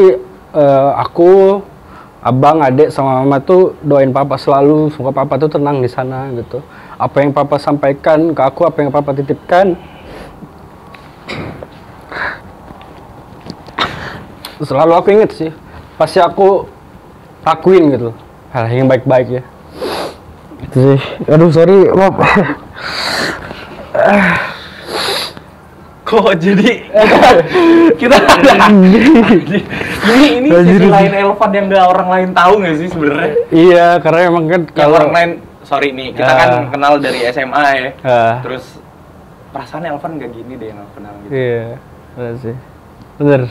eh, 0.55 0.91
aku, 0.99 1.63
abang, 2.23 2.63
adik 2.63 2.95
sama 2.95 3.23
mama 3.23 3.43
tuh 3.43 3.75
doain 3.83 4.15
papa 4.15 4.39
selalu, 4.39 4.95
semoga 4.95 5.25
papa 5.25 5.35
tuh 5.43 5.51
tenang 5.51 5.83
di 5.83 5.91
sana 5.91 6.31
gitu. 6.37 6.63
Apa 6.99 7.27
yang 7.27 7.35
papa 7.35 7.59
sampaikan 7.59 8.31
ke 8.31 8.43
aku, 8.43 8.63
apa 8.63 8.79
yang 8.83 8.95
papa 8.95 9.11
titipkan, 9.11 9.75
selalu 14.63 14.93
aku 14.95 15.09
inget 15.11 15.31
sih. 15.35 15.51
Pasti 15.99 16.23
aku 16.23 16.67
lakuin 17.43 17.91
gitu. 17.91 18.11
Hal 18.55 18.71
yang 18.71 18.87
baik-baik 18.87 19.43
ya. 19.43 19.43
Itu 20.63 20.79
sih. 20.95 21.01
Aduh 21.27 21.51
sorry, 21.51 21.91
maaf. 21.91 22.15
kok 26.13 26.37
jadi 26.37 26.71
kita 28.01 28.17
ada 28.19 28.69
ini 28.69 29.01
ini 30.37 30.49
sisi 30.63 30.87
lain 30.87 31.13
Elvan 31.15 31.51
yang 31.51 31.67
gak 31.67 31.87
orang 31.89 32.09
lain 32.11 32.29
tahu 32.33 32.53
nggak 32.59 32.77
sih 32.77 32.89
sebenarnya 32.89 33.31
Iya, 33.49 33.87
karena 33.99 34.21
emang 34.27 34.45
kan 34.47 34.61
kalau 34.71 34.95
orang 34.99 35.13
lain 35.13 35.31
sorry 35.63 35.89
nih 35.91 36.13
kita 36.13 36.27
Ah. 36.27 36.37
kan 36.37 36.51
kenal 36.69 36.93
dari 36.99 37.25
SMA 37.27 37.65
ya 37.73 37.91
Ah. 38.03 38.35
terus 38.41 38.65
perasaan 39.49 39.85
Elvan 39.87 40.17
gak 40.17 40.31
gini 40.31 40.53
deh 40.55 40.69
yang 40.69 40.85
kenal 40.93 41.13
gitu 41.23 41.33
Iya, 41.33 41.65
bener 42.13 42.35
sih. 42.39 42.55
Bener. 43.15 43.43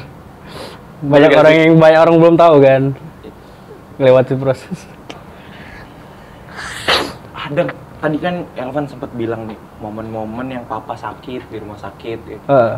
Banyak 1.01 1.29
Bener 1.29 1.39
orang 1.39 1.53
sih? 1.53 1.61
yang 1.63 1.73
banyak 1.77 1.99
orang 1.99 2.15
belum 2.15 2.35
tahu 2.35 2.55
kan. 2.59 2.83
Melewati 3.95 4.33
proses. 4.35 4.77
ada 7.33 7.73
tadi 8.01 8.17
kan 8.17 8.35
Elvan 8.57 8.89
sempat 8.89 9.13
bilang 9.13 9.45
nih 9.45 9.57
momen-momen 9.77 10.49
yang 10.49 10.65
papa 10.65 10.97
sakit 10.97 11.45
di 11.53 11.57
rumah 11.61 11.77
sakit 11.77 12.19
ya. 12.25 12.39
Heeh. 12.49 12.77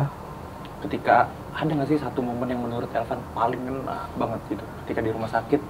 ketika 0.84 1.32
ada 1.56 1.72
nggak 1.72 1.88
sih 1.88 1.96
satu 1.96 2.20
momen 2.20 2.44
yang 2.44 2.60
menurut 2.60 2.92
Elvan 2.92 3.16
paling 3.32 3.56
kena 3.56 4.04
banget 4.20 4.40
gitu 4.52 4.64
ketika 4.84 5.00
di 5.00 5.10
rumah 5.16 5.30
sakit 5.32 5.60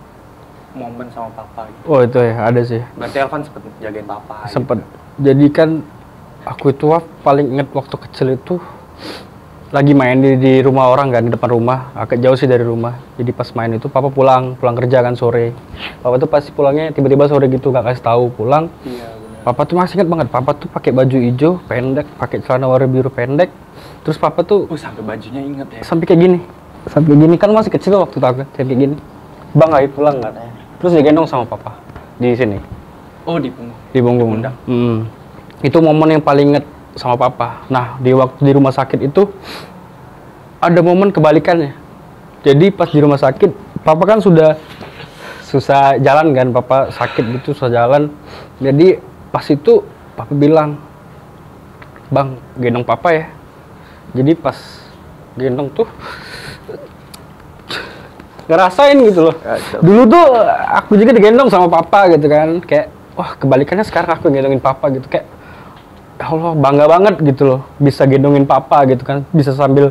momen 0.75 1.07
sama 1.15 1.31
papa 1.39 1.71
gitu. 1.71 1.87
oh 1.87 2.03
itu 2.03 2.19
ya, 2.19 2.35
ada 2.35 2.61
sih. 2.67 2.83
berarti 2.99 3.17
Elvan 3.23 3.41
sempet 3.47 3.63
jagain 3.79 4.09
papa 4.11 4.43
gitu. 4.43 4.59
Sempet. 4.59 4.79
Jadi 5.23 5.47
kan 5.55 5.87
aku 6.43 6.75
itu 6.75 6.91
wah, 6.91 6.99
paling 7.23 7.55
inget 7.55 7.71
waktu 7.71 7.95
kecil 7.95 8.35
itu 8.35 8.59
lagi 9.71 9.95
main 9.95 10.19
di, 10.19 10.39
di 10.39 10.53
rumah 10.63 10.91
orang 10.91 11.15
kan 11.15 11.23
di 11.27 11.31
depan 11.35 11.51
rumah 11.51 11.95
agak 11.99 12.23
jauh 12.23 12.39
sih 12.39 12.47
dari 12.47 12.63
rumah 12.63 12.95
jadi 13.19 13.35
pas 13.35 13.51
main 13.59 13.75
itu 13.75 13.91
papa 13.91 14.07
pulang 14.07 14.55
pulang 14.55 14.79
kerja 14.79 15.03
kan 15.03 15.19
sore 15.19 15.51
papa 15.99 16.15
tuh 16.23 16.31
pasti 16.31 16.55
pulangnya 16.55 16.95
tiba-tiba 16.95 17.27
sore 17.27 17.51
gitu 17.51 17.75
gak 17.75 17.91
kasih 17.91 18.07
tahu 18.07 18.31
pulang 18.39 18.71
iya 18.87 19.14
Papa 19.45 19.69
tuh 19.69 19.77
masih 19.77 20.01
ingat 20.01 20.09
banget, 20.09 20.27
papa 20.33 20.57
tuh 20.57 20.73
pakai 20.73 20.89
baju 20.89 21.17
hijau 21.21 21.61
pendek, 21.69 22.09
pakai 22.17 22.41
celana 22.41 22.65
warna 22.65 22.89
biru 22.89 23.13
pendek. 23.13 23.53
Terus 24.01 24.17
papa 24.17 24.41
tuh 24.41 24.65
oh 24.73 24.79
sampai 24.81 25.05
bajunya 25.05 25.45
inget 25.45 25.69
ya 25.69 25.81
sampai 25.85 26.09
kayak 26.09 26.21
gini. 26.25 26.39
Sampai 26.89 27.13
gini 27.13 27.37
kan 27.37 27.53
masih 27.53 27.69
kecil 27.69 28.01
waktu 28.01 28.17
itu 28.17 28.25
aku, 28.25 28.41
sampai 28.45 28.65
kayak 28.65 28.81
gini. 28.81 28.97
Bang 29.53 29.71
ayo 29.77 29.89
pulang 29.93 30.17
katanya. 30.25 30.53
Terus 30.81 30.93
digendong 30.97 31.29
sama 31.29 31.45
papa 31.45 31.77
di 32.17 32.33
sini, 32.33 32.57
oh 33.27 33.37
di 33.37 33.51
punggung 33.51 33.79
di 33.93 34.01
punggung. 34.01 34.31
pundak. 34.39 34.55
Hmm. 34.65 35.09
Itu 35.61 35.79
momen 35.81 36.09
yang 36.17 36.23
paling 36.25 36.57
inget 36.57 36.65
sama 36.95 37.19
papa. 37.19 37.67
Nah, 37.69 37.99
di 37.99 38.15
waktu 38.15 38.41
di 38.45 38.53
rumah 38.55 38.71
sakit 38.71 39.01
itu 39.01 39.29
ada 40.63 40.81
momen 40.81 41.11
kebalikannya. 41.13 41.75
Jadi 42.45 42.69
pas 42.73 42.89
di 42.89 43.01
rumah 43.01 43.17
sakit, 43.17 43.81
papa 43.81 44.05
kan 44.05 44.21
sudah 44.21 44.61
susah 45.49 45.97
jalan 46.01 46.37
kan, 46.37 46.53
papa 46.53 46.93
sakit 46.93 47.25
gitu 47.41 47.57
susah 47.57 47.73
jalan. 47.73 48.13
Jadi 48.61 49.01
pas 49.35 49.43
itu 49.51 49.83
papa 50.15 50.31
bilang, 50.31 50.79
bang 52.15 52.39
gendong 52.55 52.87
papa 52.87 53.11
ya. 53.11 53.27
Jadi 54.15 54.39
pas 54.39 54.55
gendong 55.35 55.67
tuh 55.75 55.91
ngerasain 58.47 58.95
gitu 59.11 59.27
loh. 59.27 59.37
Dulu 59.83 60.03
tuh 60.07 60.25
aku 60.71 60.95
juga 60.95 61.11
digendong 61.11 61.51
sama 61.51 61.67
papa 61.67 62.07
gitu 62.15 62.31
kan, 62.31 62.63
kayak 62.63 62.95
wah 63.19 63.35
kebalikannya 63.35 63.83
sekarang 63.83 64.15
aku 64.15 64.31
gendongin 64.31 64.63
papa 64.63 64.87
gitu. 64.95 65.11
Kayak 65.11 65.27
ya 66.15 66.31
Allah 66.31 66.55
bangga 66.55 66.87
banget 66.87 67.15
gitu 67.35 67.43
loh. 67.43 67.61
Bisa 67.83 68.07
gendongin 68.07 68.47
papa 68.47 68.87
gitu 68.87 69.03
kan. 69.03 69.27
Bisa 69.35 69.51
sambil 69.51 69.91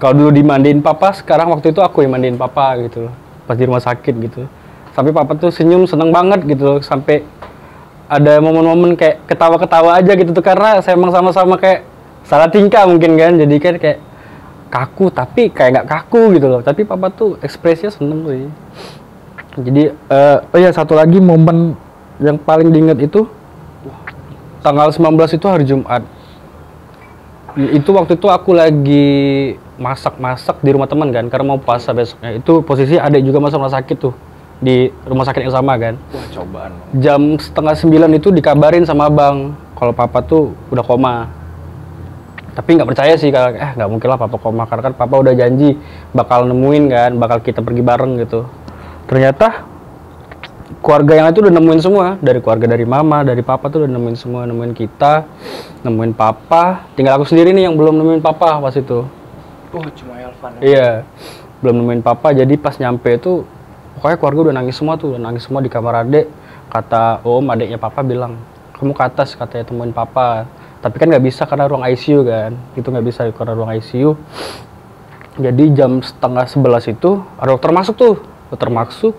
kalau 0.00 0.16
dulu 0.16 0.30
dimandiin 0.32 0.80
papa 0.80 1.12
sekarang 1.12 1.52
waktu 1.52 1.76
itu 1.76 1.84
aku 1.84 2.00
yang 2.00 2.16
mandiin 2.16 2.40
papa 2.40 2.80
gitu 2.80 3.10
loh. 3.10 3.14
Pas 3.44 3.60
di 3.60 3.68
rumah 3.68 3.84
sakit 3.84 4.14
gitu. 4.24 4.48
Sampai 4.96 5.12
papa 5.12 5.36
tuh 5.36 5.52
senyum 5.52 5.84
seneng 5.84 6.08
banget 6.14 6.48
gitu 6.48 6.64
loh. 6.64 6.78
Sampai 6.80 7.26
ada 8.06 8.40
momen-momen 8.40 8.94
kayak 8.94 9.24
ketawa-ketawa 9.28 10.00
aja 10.00 10.12
gitu 10.14 10.30
tuh 10.30 10.44
karena 10.44 10.80
saya 10.84 10.94
emang 10.94 11.12
sama-sama 11.12 11.56
kayak 11.56 11.86
salah 12.24 12.48
tingkah 12.52 12.84
mungkin 12.84 13.16
kan. 13.16 13.36
Jadi 13.36 13.56
kan 13.60 13.74
kayak 13.80 13.98
kaku 14.68 15.08
tapi 15.12 15.48
kayak 15.54 15.70
nggak 15.80 15.88
kaku 15.88 16.36
gitu 16.36 16.46
loh. 16.48 16.60
Tapi 16.60 16.84
papa 16.84 17.08
tuh 17.12 17.40
ekspresinya 17.40 17.92
seneng 17.92 18.20
sih 18.26 18.48
jadi 19.54 19.94
eh 19.94 20.38
oh 20.42 20.58
ya 20.58 20.74
satu 20.74 20.98
lagi 20.98 21.22
momen 21.22 21.78
yang 22.18 22.34
paling 22.42 22.74
diinget 22.74 23.06
itu 23.06 23.26
tanggal 24.64 24.90
19 24.90 25.14
itu 25.38 25.46
hari 25.46 25.64
Jumat. 25.68 26.02
Itu 27.54 27.94
waktu 27.94 28.18
itu 28.18 28.26
aku 28.26 28.50
lagi 28.50 29.06
masak-masak 29.78 30.58
di 30.58 30.74
rumah 30.74 30.90
teman 30.90 31.14
kan 31.14 31.30
karena 31.30 31.54
mau 31.54 31.60
puasa 31.62 31.94
besoknya. 31.94 32.34
Itu 32.34 32.66
posisi 32.66 32.98
adik 32.98 33.22
juga 33.22 33.38
masuk 33.38 33.62
rumah 33.62 33.74
sakit 33.74 33.96
tuh 33.98 34.14
di 34.58 34.86
rumah 35.04 35.26
sakit 35.26 35.46
yang 35.46 35.54
sama 35.54 35.74
kan 35.76 35.94
Wah, 36.10 36.26
cobaan. 36.30 36.72
jam 36.98 37.20
setengah 37.36 37.74
sembilan 37.74 38.10
itu 38.14 38.28
dikabarin 38.30 38.86
sama 38.86 39.10
abang 39.10 39.52
kalau 39.74 39.90
papa 39.90 40.22
tuh 40.22 40.54
udah 40.70 40.84
koma 40.84 41.14
tapi 42.54 42.78
nggak 42.78 42.86
percaya 42.86 43.18
sih 43.18 43.34
kalau 43.34 43.50
eh 43.50 43.70
nggak 43.74 43.88
mungkin 43.90 44.08
lah 44.14 44.18
papa 44.18 44.36
koma 44.38 44.62
karena 44.64 44.82
kan 44.86 44.94
papa 44.94 45.14
udah 45.18 45.34
janji 45.34 45.74
bakal 46.14 46.46
nemuin 46.46 46.84
kan 46.86 47.10
bakal 47.18 47.42
kita 47.42 47.58
pergi 47.60 47.82
bareng 47.82 48.14
gitu 48.22 48.46
ternyata 49.10 49.66
keluarga 50.78 51.12
yang 51.18 51.26
itu 51.34 51.42
udah 51.42 51.52
nemuin 51.52 51.80
semua 51.82 52.06
dari 52.22 52.38
keluarga 52.38 52.70
dari 52.70 52.86
mama 52.86 53.26
dari 53.26 53.42
papa 53.42 53.68
tuh 53.68 53.84
udah 53.84 53.90
nemuin 53.90 54.16
semua 54.16 54.46
nemuin 54.46 54.70
kita 54.70 55.26
nemuin 55.82 56.14
papa 56.14 56.86
tinggal 56.94 57.18
aku 57.18 57.26
sendiri 57.26 57.50
nih 57.50 57.66
yang 57.68 57.74
belum 57.74 57.98
nemuin 58.00 58.22
papa 58.22 58.62
pas 58.62 58.74
itu 58.78 59.02
Wah, 59.74 59.90
cuma 59.90 60.14
Elvan. 60.22 60.50
ya. 60.54 60.62
Iya, 60.62 60.88
belum 61.58 61.82
nemuin 61.82 62.02
papa. 62.06 62.30
Jadi 62.30 62.54
pas 62.54 62.78
nyampe 62.78 63.18
itu, 63.18 63.42
pokoknya 64.04 64.20
keluarga 64.20 64.40
udah 64.52 64.54
nangis 64.60 64.76
semua 64.76 65.00
tuh, 65.00 65.16
udah 65.16 65.22
nangis 65.32 65.48
semua 65.48 65.64
di 65.64 65.72
kamar 65.72 66.04
adek. 66.04 66.28
Kata 66.68 67.24
om, 67.24 67.40
adeknya 67.48 67.80
papa 67.80 68.04
bilang, 68.04 68.36
kamu 68.76 68.92
ke 68.92 69.00
atas 69.00 69.32
katanya 69.32 69.64
temuin 69.64 69.96
papa. 69.96 70.44
Tapi 70.84 71.00
kan 71.00 71.08
nggak 71.08 71.24
bisa 71.24 71.48
karena 71.48 71.64
ruang 71.64 71.80
ICU 71.88 72.20
kan, 72.28 72.52
itu 72.76 72.84
nggak 72.84 73.00
bisa 73.08 73.24
karena 73.32 73.56
ruang 73.56 73.72
ICU. 73.72 74.12
Jadi 75.40 75.64
jam 75.72 76.04
setengah 76.04 76.44
sebelas 76.44 76.84
itu 76.84 77.24
ada 77.40 77.56
dokter 77.56 77.72
masuk 77.72 77.94
tuh, 77.96 78.14
dokter 78.52 78.68
masuk. 78.68 79.16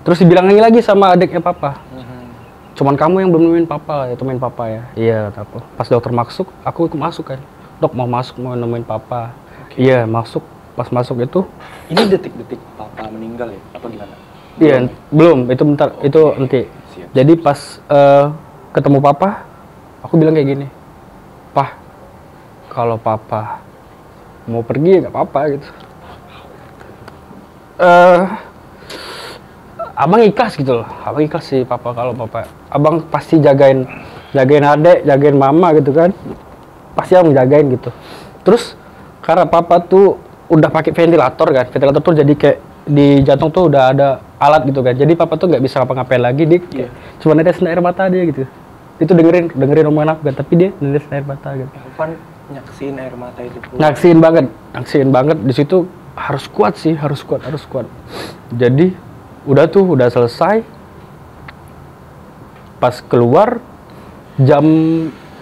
Terus 0.00 0.16
dibilangin 0.24 0.64
lagi 0.64 0.80
sama 0.80 1.12
adeknya 1.12 1.44
papa, 1.44 1.76
Mhm. 1.92 2.24
cuman 2.72 2.94
kamu 2.96 3.16
yang 3.20 3.30
belum 3.36 3.42
nemuin 3.52 3.68
papa 3.68 4.08
ya 4.08 4.14
temuin 4.16 4.40
papa 4.40 4.64
ya 4.70 4.82
iya 4.96 5.18
kata 5.28 5.44
aku 5.44 5.58
pas 5.76 5.88
dokter 5.90 6.12
masuk 6.14 6.46
aku 6.62 6.78
ikut 6.88 7.00
masuk 7.00 7.24
kan 7.34 7.40
dok 7.82 7.92
mau 7.92 8.06
masuk 8.06 8.38
mau 8.38 8.54
nemuin 8.54 8.86
papa 8.86 9.34
iya 9.74 10.06
masuk 10.06 10.46
pas 10.76 10.88
masuk 10.92 11.24
itu. 11.24 11.40
Ini 11.88 12.06
detik-detik 12.12 12.60
papa 12.76 13.08
meninggal 13.08 13.50
ya? 13.50 13.60
Apa 13.74 13.86
gimana? 13.88 14.14
iya 14.60 14.84
belum. 15.10 15.48
Itu 15.48 15.64
bentar. 15.64 15.96
Itu 16.04 16.36
nanti. 16.36 16.68
Siap. 16.96 17.12
jadi 17.12 17.32
pas 17.36 17.60
eh, 17.92 18.24
ketemu 18.72 19.04
papa 19.04 19.44
aku 20.00 20.16
bilang 20.20 20.32
kayak 20.32 20.48
gini 20.52 20.66
pah 21.56 21.76
kalau 22.68 23.00
papa 23.00 23.64
mau 24.44 24.60
pergi 24.60 24.96
ya 24.96 25.08
nggak 25.08 25.14
apa-apa 25.16 25.40
gitu. 25.56 25.68
Eh 27.80 28.20
abang 29.96 30.22
ikhlas 30.22 30.52
gitu 30.60 30.84
loh. 30.84 30.88
Abang 31.02 31.24
ikhlas 31.24 31.44
sih 31.48 31.64
papa 31.64 31.96
kalau 31.96 32.12
papa. 32.12 32.44
Abang 32.68 33.00
pasti 33.08 33.40
jagain 33.40 33.88
jagain 34.36 34.64
adek 34.64 35.08
jagain 35.08 35.36
mama 35.40 35.72
gitu 35.74 35.90
kan. 35.96 36.12
Pasti 36.92 37.16
abang 37.16 37.32
jagain 37.32 37.66
gitu. 37.72 37.90
Terus 38.44 38.76
karena 39.24 39.48
papa 39.48 39.80
tuh 39.82 40.20
udah 40.46 40.70
pakai 40.70 40.94
ventilator 40.94 41.48
kan 41.50 41.66
ventilator 41.70 42.00
tuh 42.02 42.14
jadi 42.14 42.32
kayak 42.38 42.58
di 42.86 43.18
jantung 43.26 43.50
tuh 43.50 43.66
udah 43.66 43.90
ada 43.90 44.08
alat 44.38 44.62
gitu 44.70 44.78
kan 44.78 44.94
jadi 44.94 45.12
papa 45.18 45.34
tuh 45.34 45.50
nggak 45.50 45.62
bisa 45.62 45.82
ngapa-ngapain 45.82 46.22
lagi. 46.22 46.46
Dia 46.46 46.60
kayak 46.62 46.90
cuma 47.18 47.32
netesin 47.34 47.66
air 47.66 47.82
mata 47.82 48.06
dia 48.06 48.22
gitu. 48.30 48.46
Itu 49.02 49.12
dengerin 49.12 49.50
dengerin 49.52 49.90
omongan 49.90 50.16
aku 50.16 50.30
kan 50.30 50.34
tapi 50.38 50.52
dia 50.54 50.70
netesin 50.78 51.12
air 51.12 51.26
mata 51.26 51.50
gitu 51.58 51.70
Elvan 51.74 52.10
nyaksiin 52.46 52.94
air 52.98 53.14
mata 53.18 53.40
itu 53.42 53.58
keluar. 53.58 53.78
Nyaksiin 53.82 54.18
banget, 54.22 54.46
nyaksiin 54.74 55.08
banget. 55.10 55.38
Di 55.42 55.54
situ 55.54 55.90
harus 56.14 56.44
kuat 56.46 56.78
sih, 56.78 56.94
harus 56.94 57.20
kuat, 57.26 57.42
harus 57.42 57.66
kuat. 57.66 57.86
Jadi 58.54 58.94
udah 59.46 59.66
tuh 59.66 59.84
udah 59.98 60.08
selesai. 60.10 60.62
Pas 62.78 62.94
keluar 63.08 63.58
jam 64.36 64.64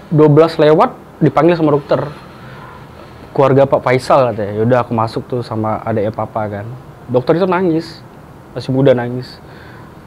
12 0.08 0.62
lewat 0.64 0.90
dipanggil 1.20 1.58
sama 1.58 1.74
dokter. 1.74 2.00
Keluarga 3.34 3.66
Pak 3.66 3.82
Faisal 3.82 4.30
katanya. 4.30 4.52
Yaudah 4.62 4.78
aku 4.86 4.92
masuk 4.94 5.22
tuh 5.26 5.40
sama 5.42 5.82
adiknya 5.82 6.14
papa 6.14 6.46
kan. 6.46 6.66
Dokter 7.10 7.36
itu 7.36 7.50
nangis, 7.50 8.00
masih 8.54 8.70
muda 8.70 8.94
nangis. 8.94 9.42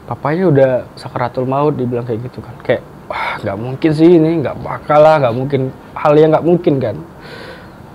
Papanya 0.08 0.48
udah 0.48 0.70
sakaratul 0.96 1.44
maut 1.44 1.76
dibilang 1.76 2.08
kayak 2.08 2.24
gitu 2.32 2.40
kan. 2.40 2.56
Kayak 2.64 2.82
wah 3.06 3.36
nggak 3.44 3.58
mungkin 3.60 3.90
sih 3.92 4.08
ini, 4.16 4.40
nggak 4.40 4.56
bakal 4.64 5.04
lah, 5.04 5.20
nggak 5.20 5.34
mungkin 5.36 5.60
hal 5.92 6.12
yang 6.16 6.32
nggak 6.32 6.46
mungkin 6.48 6.74
kan 6.80 6.96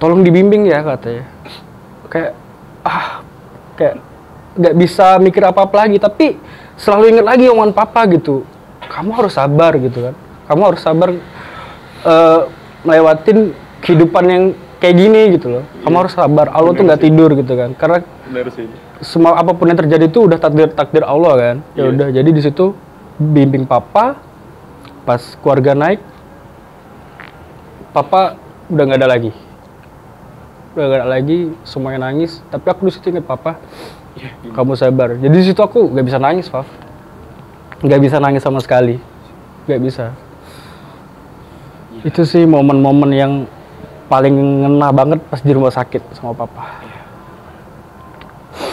tolong 0.04 0.20
dibimbing 0.20 0.68
ya 0.68 0.84
katanya 0.84 1.24
kayak 2.12 2.36
ah 2.84 3.24
kayak 3.80 3.96
nggak 4.60 4.76
bisa 4.76 5.16
mikir 5.24 5.48
apa 5.48 5.64
apa 5.64 5.76
lagi 5.80 5.96
tapi 5.96 6.36
selalu 6.76 7.16
ingat 7.16 7.26
lagi 7.32 7.48
omongan 7.48 7.72
papa 7.72 8.04
gitu 8.12 8.44
kamu 8.84 9.16
harus 9.16 9.32
sabar 9.40 9.72
gitu 9.80 10.12
kan 10.12 10.16
kamu 10.52 10.62
harus 10.68 10.82
sabar 10.84 11.10
eh, 12.04 12.40
melewatin 12.84 13.56
kehidupan 13.80 14.26
yang 14.28 14.44
kayak 14.84 14.96
gini 15.00 15.22
gitu 15.32 15.48
loh. 15.50 15.64
Kamu 15.80 15.96
harus 15.96 16.12
sabar. 16.12 16.52
Allah 16.52 16.76
tuh 16.76 16.84
nggak 16.84 17.00
tidur 17.00 17.32
gitu 17.32 17.54
kan. 17.56 17.72
Karena 17.74 18.04
Benar 18.28 18.52
sih. 18.52 18.68
semua 19.00 19.32
apa 19.34 19.56
pun 19.56 19.64
yang 19.66 19.80
terjadi 19.80 20.06
itu 20.06 20.20
udah 20.22 20.36
takdir 20.36 20.68
takdir 20.70 21.08
Allah 21.08 21.34
kan. 21.34 21.56
Ya 21.74 21.88
Iya. 21.88 21.90
udah 21.90 22.08
jadi 22.12 22.30
di 22.30 22.42
situ 22.44 22.76
bimbing 23.16 23.64
papa 23.64 24.20
pas 25.04 25.40
keluarga 25.40 25.72
naik 25.72 26.04
papa 27.92 28.36
udah 28.68 28.84
nggak 28.84 29.00
ada 29.00 29.10
lagi. 29.10 29.32
Udah 30.74 30.84
nggak 30.84 31.00
ada 31.00 31.08
lagi 31.10 31.38
semuanya 31.64 32.00
nangis. 32.04 32.44
Tapi 32.50 32.66
aku 32.66 32.90
di 32.90 32.94
situ 32.94 33.08
inget 33.08 33.24
papa 33.24 33.56
Iya, 34.14 34.30
kamu 34.52 34.76
sabar. 34.76 35.18
Jadi 35.18 35.34
di 35.34 35.46
situ 35.48 35.58
aku 35.58 35.90
nggak 35.90 36.06
bisa 36.06 36.20
nangis 36.20 36.46
Faf. 36.46 36.70
Nggak 37.80 38.00
bisa 38.00 38.18
nangis 38.20 38.44
sama 38.44 38.60
sekali. 38.60 39.00
Nggak 39.66 39.82
bisa. 39.82 40.06
Iya. 41.94 42.02
itu 42.04 42.22
sih 42.28 42.44
momen-momen 42.44 43.10
yang 43.10 43.34
paling 44.08 44.36
ngena 44.36 44.90
banget 44.92 45.20
pas 45.28 45.40
di 45.40 45.52
rumah 45.56 45.72
sakit 45.72 46.02
sama 46.18 46.36
papa. 46.36 46.82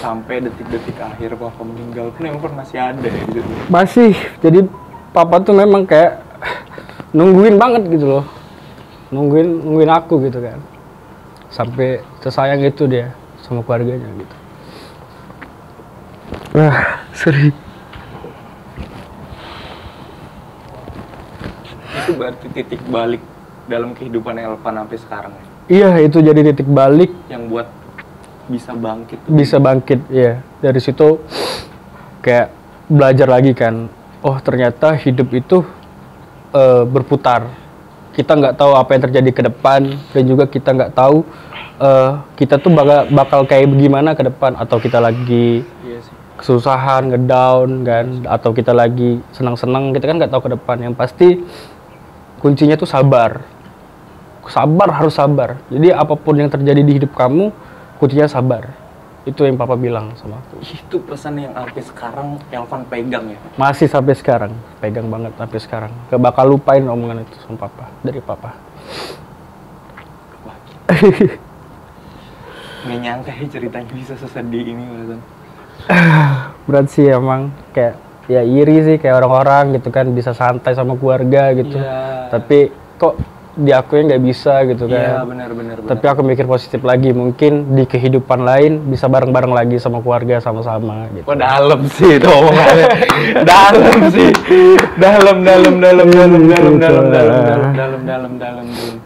Sampai 0.00 0.40
detik-detik 0.44 0.96
akhir 0.96 1.36
papa 1.36 1.60
meninggal 1.60 2.12
pun 2.16 2.24
Elvan 2.26 2.52
masih 2.56 2.78
ada 2.80 3.08
ya 3.08 3.24
gitu. 3.28 3.50
masih. 3.68 4.12
Jadi 4.40 4.66
papa 5.12 5.40
tuh 5.44 5.54
memang 5.56 5.84
kayak 5.84 6.24
nungguin 7.12 7.56
banget 7.60 7.86
gitu 7.88 8.18
loh. 8.18 8.24
Nungguin 9.12 9.64
nungguin 9.64 9.92
aku 9.92 10.24
gitu 10.24 10.40
kan. 10.40 10.58
Sampai 11.50 12.00
sesayang 12.22 12.62
itu 12.64 12.86
dia 12.86 13.12
sama 13.44 13.60
keluarganya 13.66 14.08
gitu. 14.16 14.36
Wah 16.50 17.06
sedih 17.14 17.54
Itu 22.00 22.18
berarti 22.18 22.46
titik 22.50 22.82
balik 22.90 23.22
dalam 23.70 23.94
kehidupan 23.94 24.34
Elvan 24.34 24.74
sampai 24.76 24.98
sekarang 24.98 25.32
ya. 25.32 25.44
iya 25.70 25.90
itu 26.02 26.18
jadi 26.18 26.40
titik 26.44 26.66
balik 26.66 27.14
Yang 27.26 27.42
buat 27.48 27.68
bisa 28.46 28.74
bangkit. 28.74 29.18
bisa 29.24 29.56
bangkit 29.56 30.00
ya 30.10 30.32
dari 30.58 30.76
situ 30.76 31.22
kayak 32.20 32.50
belajar 32.86 33.30
lagi 33.30 33.54
kan 33.54 33.86
oh 34.20 34.36
ternyata 34.38 34.98
hidup 34.98 35.30
itu 35.30 35.62
eh, 36.50 36.82
berputar 36.84 37.46
kita 38.10 38.34
nggak 38.34 38.54
tahu 38.54 38.74
apa 38.74 38.90
yang 38.90 39.02
terjadi 39.06 39.30
ke 39.30 39.42
depan 39.46 39.80
dan 40.10 40.22
juga 40.26 40.44
kita 40.44 40.74
nggak 40.74 40.92
tahu 40.92 41.22
eh, 41.78 42.10
kita 42.34 42.58
tuh 42.58 42.70
bakal 42.70 43.06
bakal 43.08 43.40
kayak 43.44 43.70
bagaimana 43.70 44.12
ke 44.12 44.26
depan 44.26 44.58
atau 44.58 44.76
kita 44.76 44.98
lagi 44.98 45.62
Iya 45.80 46.02
sih. 46.02 46.12
kesusahan 46.36 47.06
ngedown 47.06 47.86
kan 47.86 48.06
atau 48.26 48.50
kita 48.50 48.74
lagi 48.74 49.22
senang-senang 49.30 49.94
kita 49.94 50.04
kan 50.04 50.18
nggak 50.18 50.32
tahu 50.34 50.42
ke 50.42 50.58
depan 50.58 50.76
yang 50.82 50.94
pasti 50.98 51.38
kuncinya 52.36 52.74
tuh 52.74 52.88
sabar 52.88 53.44
sabar 54.48 54.88
harus 54.88 55.12
sabar. 55.12 55.60
Jadi 55.68 55.92
apa 55.92 56.16
pun 56.16 56.38
yang 56.38 56.48
terjadi 56.48 56.80
di 56.80 56.92
hidup 57.02 57.12
kamu 57.12 57.52
kuncinya 58.00 58.30
sabar. 58.30 58.72
Itu 59.28 59.44
yang 59.44 59.60
papa 59.60 59.76
bilang 59.76 60.16
sama 60.16 60.40
aku. 60.40 60.64
Itu 60.64 60.96
pesan 61.04 61.36
yang 61.36 61.52
sampai 61.52 61.84
sekarang 61.84 62.40
Elvan 62.48 62.82
pegang 62.88 63.24
ya. 63.28 63.38
masih 63.60 63.84
sampai 63.84 64.16
sekarang. 64.16 64.52
Pegang 64.80 65.12
banget 65.12 65.36
sampai 65.36 65.58
sekarang. 65.60 65.92
Gak 66.08 66.20
bakal 66.24 66.48
lupain 66.56 66.80
omongan 66.80 67.28
itu 67.28 67.36
sama 67.44 67.68
papa 67.68 67.84
dari 68.00 68.20
papa. 68.24 68.56
Wah. 70.48 70.56
Nggak 72.88 72.98
nyangka 73.04 73.32
ya 73.36 73.46
ceritanya 73.52 73.92
bisa 73.92 74.16
sesedih 74.16 74.72
ini 74.72 74.84
berat 76.64 76.88
sih 76.88 77.04
emang. 77.12 77.52
Kayak 77.76 78.00
ya 78.30 78.40
iri 78.46 78.76
sih 78.86 78.96
kayak 78.96 79.20
orang-orang 79.20 79.76
gitu 79.76 79.92
kan 79.92 80.08
bisa 80.16 80.32
santai 80.32 80.72
sama 80.72 80.94
keluarga 80.94 81.50
gitu. 81.50 81.76
Iya. 81.76 82.30
tapi 82.30 82.70
kok 82.94 83.18
diakuin 83.60 84.08
nggak 84.08 84.22
bisa 84.22 84.64
gitu 84.64 84.84
Iya 84.84 85.20
kan 85.20 85.28
benar-benar. 85.28 85.76
tapi 85.84 86.04
aku 86.06 86.20
mikir 86.22 86.44
positif 86.44 86.80
lagi 86.80 87.12
mungkin 87.12 87.52
di 87.70 87.84
kehidupan 87.84 88.40
lain 88.40 88.72
bisa 88.86 89.04
bareng-bareng 89.04 89.52
lagi 89.52 89.76
sama 89.76 90.00
keluarga 90.00 90.40
sama-sama 90.40 91.06
gitu 91.12 91.24
Wah 91.24 91.36
dalam 91.36 91.80
sih 91.86 92.16
itu 92.16 92.26
omongannya. 92.26 92.86
dalam 93.46 93.98
sih. 94.08 94.28
Dalam 94.96 95.36
dalam 95.40 95.74
dalam 95.76 96.08
dalam 96.08 96.40
dalam 96.40 96.74
dalam 96.74 96.74
dalam 96.78 97.04
dalam 97.06 97.36
dalam 97.70 98.00
dalam 98.02 98.32
dalam 98.34 98.66
dalam. 98.66 98.96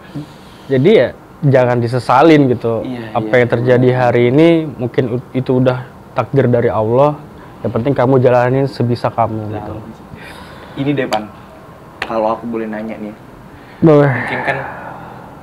jadi 0.65 0.91
ya 0.95 1.09
jangan 1.45 1.77
disesalin 1.77 2.49
gitu 2.49 2.81
Iya, 2.81 3.13
apa 3.13 3.29
iya. 3.29 3.39
yang 3.39 3.51
terjadi 3.51 3.89
hari 3.93 4.23
ini 4.31 4.49
mungkin 4.71 5.05
itu 5.31 5.59
udah 5.59 5.85
takdir 6.13 6.47
dari 6.47 6.69
Allah 6.69 7.21
yang 7.61 7.69
penting 7.71 7.93
kamu 7.93 8.17
jalanin 8.19 8.65
sebisa 8.65 9.09
kamu 9.09 9.53
gitu 9.53 9.75
Ini 10.75 10.91
deh 10.91 11.05
pan, 11.05 11.29
kalau 12.01 12.35
aku 12.35 12.45
boleh 12.47 12.67
nanya 12.67 12.97
nih, 12.97 13.15
Boleh. 13.81 14.11
mungkin 14.11 14.41
kan 14.43 14.59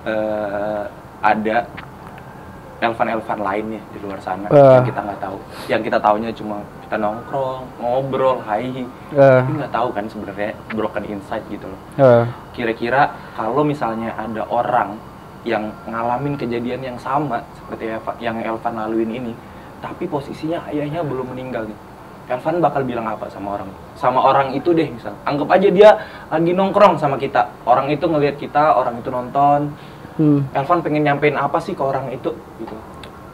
eh, 0.04 0.84
ada 1.22 1.58
elvan-elvan 2.82 3.40
lain 3.40 3.66
nih 3.78 3.82
di 3.94 3.98
luar 4.02 4.18
sana 4.18 4.50
Eh. 4.50 4.58
yang 4.58 4.82
kita 4.84 5.00
nggak 5.00 5.22
tahu. 5.22 5.38
Yang 5.70 5.82
kita 5.86 5.98
taunya 6.02 6.30
cuma 6.34 6.56
kita 6.82 6.98
nongkrong, 6.98 7.62
ngobrol, 7.78 8.42
hai, 8.42 8.82
Eh, 9.14 9.38
tapi 9.38 9.52
nggak 9.54 9.70
tahu 9.70 9.90
kan 9.94 10.06
sebenarnya 10.10 10.50
broken 10.74 11.06
insight 11.06 11.46
gitu 11.48 11.70
loh. 11.70 11.80
eh, 11.98 12.26
Kira-kira 12.52 13.02
kalau 13.38 13.62
misalnya 13.62 14.18
ada 14.18 14.42
orang 14.50 14.98
yang 15.42 15.70
ngalamin 15.86 16.38
kejadian 16.38 16.82
yang 16.84 16.98
sama 16.98 17.42
seperti 17.54 17.90
yang 18.18 18.38
Elvan 18.38 18.74
laluin 18.76 19.10
ini, 19.10 19.34
tapi 19.78 20.06
posisinya 20.06 20.66
ayahnya 20.66 21.02
belum 21.02 21.34
meninggal 21.34 21.66
nih. 21.66 21.78
Elvan 22.32 22.64
bakal 22.64 22.88
bilang 22.88 23.04
apa 23.12 23.28
sama 23.28 23.60
orang? 23.60 23.68
Sama 24.00 24.24
orang 24.24 24.56
itu 24.56 24.72
deh 24.72 24.88
misal. 24.88 25.12
Anggap 25.28 25.52
aja 25.52 25.68
dia 25.68 25.90
lagi 26.32 26.56
nongkrong 26.56 26.96
sama 26.96 27.20
kita. 27.20 27.52
Orang 27.68 27.92
itu 27.92 28.08
ngelihat 28.08 28.40
kita, 28.40 28.80
orang 28.80 29.04
itu 29.04 29.12
nonton. 29.12 29.76
hmm. 30.16 30.56
Elvan 30.56 30.80
pengen 30.80 31.04
nyampein 31.04 31.36
apa 31.36 31.60
sih 31.60 31.76
ke 31.76 31.84
orang 31.84 32.08
itu 32.08 32.32
gitu. 32.32 32.76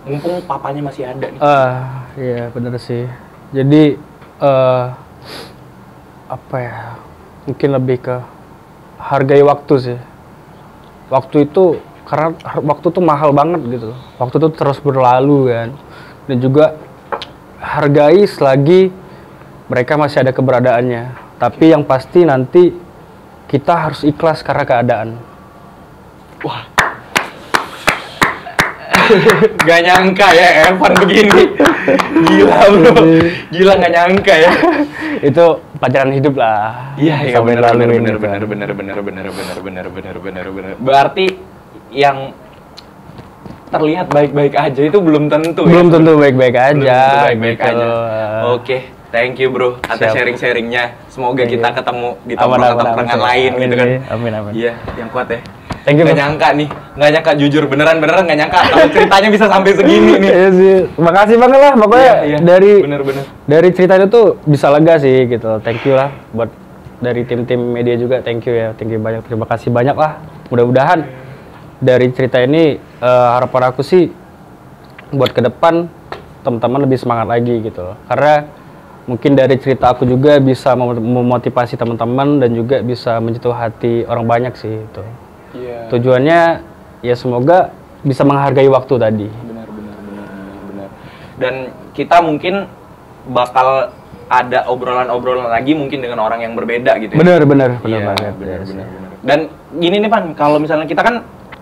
Mumpung 0.02 0.42
papanya 0.50 0.82
masih 0.90 1.06
ada 1.06 1.30
nih. 1.30 1.38
Ah, 1.38 2.10
iya 2.18 2.50
bener 2.50 2.74
sih. 2.82 3.06
Jadi 3.54 4.02
eh 4.42 4.86
apa 6.26 6.58
ya? 6.58 6.98
Mungkin 7.46 7.70
lebih 7.78 7.98
ke 8.02 8.18
hargai 8.98 9.46
waktu 9.46 9.74
sih. 9.78 10.00
Waktu 11.14 11.46
itu 11.46 11.78
karena 12.10 12.34
waktu 12.66 12.88
tuh 12.90 13.04
mahal 13.06 13.30
banget 13.30 13.62
gitu. 13.78 13.94
Waktu 14.18 14.36
tuh 14.42 14.52
terus 14.58 14.82
berlalu 14.82 15.54
kan. 15.54 15.70
Dan 16.26 16.42
juga 16.42 16.76
hargai 17.62 18.26
selagi 18.30 18.94
mereka 19.68 20.00
masih 20.00 20.24
ada 20.24 20.32
keberadaannya. 20.32 21.04
Tapi 21.38 21.66
yang 21.74 21.86
pasti 21.86 22.26
nanti 22.26 22.74
kita 23.48 23.74
harus 23.90 24.02
ikhlas 24.02 24.42
karena 24.42 24.64
keadaan. 24.66 25.10
Wah. 26.42 26.64
Gak 29.68 29.82
nyangka 29.88 30.28
ya 30.36 30.48
Evan 30.72 30.94
begini. 31.00 31.44
Gila 32.28 32.60
bro. 32.76 32.96
Gila 33.56 33.74
gak 33.80 33.92
nyangka 33.96 34.34
ya. 34.36 34.52
itu 35.24 35.46
pelajaran 35.80 36.12
hidup 36.14 36.36
lah. 36.36 36.94
Iya 37.00 37.16
iya 37.32 37.40
benar 37.40 37.74
benar 37.74 37.90
benar 37.90 38.18
benar 38.20 38.44
benar 38.46 38.72
benar 38.76 39.00
benar 39.02 39.28
benar 39.32 39.58
benar 39.64 39.86
benar 39.88 40.16
benar 40.20 40.46
benar. 40.52 40.74
Berarti 40.78 41.26
yang 41.96 42.36
terlihat 43.68 44.06
baik-baik 44.08 44.54
aja 44.54 44.82
itu 44.82 44.98
belum 44.98 45.28
tentu 45.28 45.62
ya. 45.62 45.70
Belum 45.70 45.88
tentu 45.90 46.12
baik-baik 46.16 46.56
Belum 46.56 46.82
aja. 46.82 46.98
tentu 46.98 47.18
baik-baik 47.26 47.58
gitu. 47.58 47.68
aja. 47.70 47.88
Oke, 48.50 48.78
thank 49.10 49.36
you 49.36 49.48
bro 49.48 49.76
atas 49.82 50.00
Siap. 50.02 50.16
sharing-sharingnya. 50.16 50.84
Semoga 51.08 51.44
Thank 51.44 51.52
kita 51.54 51.68
you. 51.68 51.78
ketemu 51.78 52.08
di 52.24 52.34
tongkrongan-tongkrongan 52.34 53.12
aman. 53.14 53.28
lain 53.28 53.52
Amin, 53.52 53.62
gitu 53.62 53.76
kan. 53.76 53.88
Amin, 54.10 54.32
amin. 54.34 54.52
Iya, 54.54 54.74
yang 54.96 55.10
kuat 55.10 55.28
ya. 55.28 55.40
Thank 55.84 55.98
you, 55.98 56.04
Nggak 56.04 56.16
Bro. 56.16 56.22
nyangka 56.22 56.48
nih, 56.54 56.68
nggak 56.94 57.10
nyangka 57.10 57.32
jujur 57.38 57.64
beneran 57.66 57.98
beneran 57.98 58.24
nggak 58.24 58.40
nyangka 58.42 58.60
kalau 58.66 58.88
ceritanya 58.96 59.30
bisa 59.32 59.46
sampai 59.48 59.72
segini 59.72 60.14
nih. 60.18 60.30
Iya 60.30 60.48
sih. 60.52 60.76
Makasih 60.98 61.36
banget 61.38 61.60
lah 61.62 61.74
pokoknya 61.74 62.04
Iya, 62.04 62.16
iya. 62.26 62.38
dari 62.40 62.72
bener-bener. 62.82 63.24
dari 63.46 63.70
cerita 63.72 63.94
itu 63.96 64.08
tuh 64.08 64.26
bisa 64.44 64.68
lega 64.68 64.96
sih 64.98 65.16
gitu. 65.26 65.60
Thank 65.60 65.84
you 65.84 65.96
lah 65.96 66.12
buat 66.32 66.52
dari 66.98 67.24
tim-tim 67.24 67.72
media 67.72 67.96
juga 67.96 68.20
thank 68.20 68.44
you 68.44 68.52
ya. 68.54 68.72
Thank 68.74 68.92
you 68.92 69.00
banyak. 69.00 69.24
Terima 69.24 69.44
kasih 69.44 69.70
banyak 69.70 69.94
lah. 69.94 70.20
Mudah-mudahan 70.48 71.08
dari 71.80 72.10
cerita 72.10 72.38
ini 72.38 72.76
eh, 72.80 73.28
harapan 73.32 73.70
aku 73.70 73.82
sih 73.82 74.10
buat 75.10 75.32
ke 75.32 75.40
depan 75.40 75.88
teman-teman 76.42 76.84
lebih 76.84 76.98
semangat 76.98 77.28
lagi 77.28 77.60
gitu 77.62 77.84
loh. 77.84 77.98
Karena 78.06 78.44
mungkin 79.04 79.34
dari 79.34 79.56
cerita 79.56 79.92
aku 79.92 80.04
juga 80.04 80.36
bisa 80.38 80.74
mem- 80.74 81.00
memotivasi 81.00 81.76
teman-teman 81.76 82.40
dan 82.40 82.52
juga 82.52 82.80
bisa 82.82 83.18
menyentuh 83.18 83.52
hati 83.52 84.04
orang 84.04 84.26
banyak 84.26 84.54
sih 84.54 84.74
itu. 84.74 85.04
Iya. 85.56 85.88
Tujuannya 85.90 86.40
ya 87.00 87.16
semoga 87.16 87.72
bisa 88.02 88.22
menghargai 88.22 88.68
waktu 88.68 88.94
tadi. 88.96 89.28
benar 89.28 89.68
benar 89.68 89.96
benar 89.98 90.28
benar 90.28 90.60
benar 90.64 90.90
dan 91.38 91.54
kita 91.92 92.18
mungkin 92.20 92.54
bakal 93.28 93.92
ada 94.28 94.68
obrolan-obrolan 94.68 95.48
lagi 95.48 95.72
mungkin 95.72 96.00
dengan 96.00 96.20
orang 96.20 96.42
yang 96.42 96.54
berbeda 96.54 97.00
gitu 97.00 97.16
ya 97.16 97.20
Bener 97.20 97.42
bener 97.44 97.70
bener 97.80 98.00
Iya, 98.00 98.08
banget. 98.08 98.34
benar 98.36 98.60
benar 98.64 98.86
benar 98.86 98.88
dan 99.24 99.40
gini 99.74 99.96
nih 99.98 100.08
pan 100.08 100.24
kalau 100.34 100.58
misalnya 100.58 100.86
kita 100.86 101.00
kan 101.00 101.16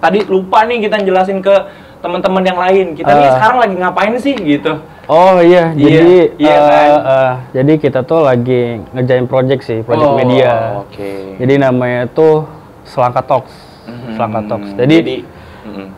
tadi 0.06 0.20
lupa 0.24 0.62
nih 0.63 0.78
kita 0.80 1.02
jelasin 1.02 1.41
ke 1.41 1.56
teman-teman 1.98 2.44
yang 2.44 2.56
lain 2.56 2.86
kita 2.94 3.10
nih 3.10 3.26
Ah. 3.26 3.34
sekarang 3.34 3.58
lagi 3.60 3.76
ngapain 3.76 4.13
sih 4.15 4.36
gitu 4.36 4.74
Oh 5.06 5.38
iya, 5.38 5.70
Iya, 5.72 5.86
jadi 5.86 6.18
iya 6.36 6.50
eh, 6.50 6.62
kan? 6.65 6.89
eh, 6.98 7.34
jadi 7.54 7.74
kita 7.78 8.00
tuh 8.02 8.26
lagi 8.26 8.82
ngerjain 8.89 9.26
project 9.26 9.62
sih, 9.62 9.86
project 9.86 10.02
Oh, 10.02 10.18
media. 10.18 10.82
oke 10.82 11.38
Jadi 11.38 11.54
namanya 11.56 12.10
tuh 12.10 12.50
Selangka 12.84 13.22
Talks. 13.22 13.54
Mhm. 13.86 14.18
Selangka 14.18 14.41
Talks. 14.50 14.70
Jadi 14.74 15.22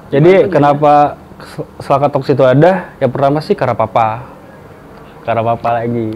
jadi, 0.07 0.33
mhm. 0.37 0.51
kenapa 0.51 1.15
Sel- 1.39 1.71
Selangka 1.79 2.07
Talks 2.09 2.27
itu 2.27 2.43
ada? 2.43 2.91
Yang 2.99 3.11
pertama 3.11 3.39
sih 3.39 3.55
karena 3.55 3.75
papa. 3.75 4.27
Karena 5.23 5.39
papa 5.45 5.69
lagi. 5.73 6.07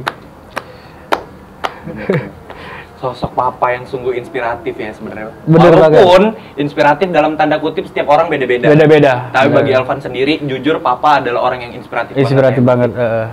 Sosok 3.02 3.34
papa 3.34 3.74
yang 3.74 3.84
sungguh 3.84 4.14
inspiratif 4.14 4.72
ya 4.72 4.94
sebenarnya 4.94 5.34
Bener 5.44 5.74
walaupun 5.74 6.22
inspiratif 6.56 7.10
dalam 7.10 7.34
tanda 7.34 7.58
kutip 7.58 7.84
setiap 7.84 8.08
orang 8.08 8.30
beda-beda 8.30 8.70
Beda-beda. 8.70 9.34
tapi 9.34 9.50
Bener. 9.50 9.58
bagi 9.58 9.72
Alvan 9.74 10.00
sendiri 10.00 10.34
jujur 10.40 10.78
papa 10.80 11.18
adalah 11.18 11.42
orang 11.44 11.66
yang 11.66 11.74
inspiratif 11.76 12.14
Inspiratif 12.14 12.62
banget 12.62 12.94
banget. 12.94 13.02
ya. 13.02 13.26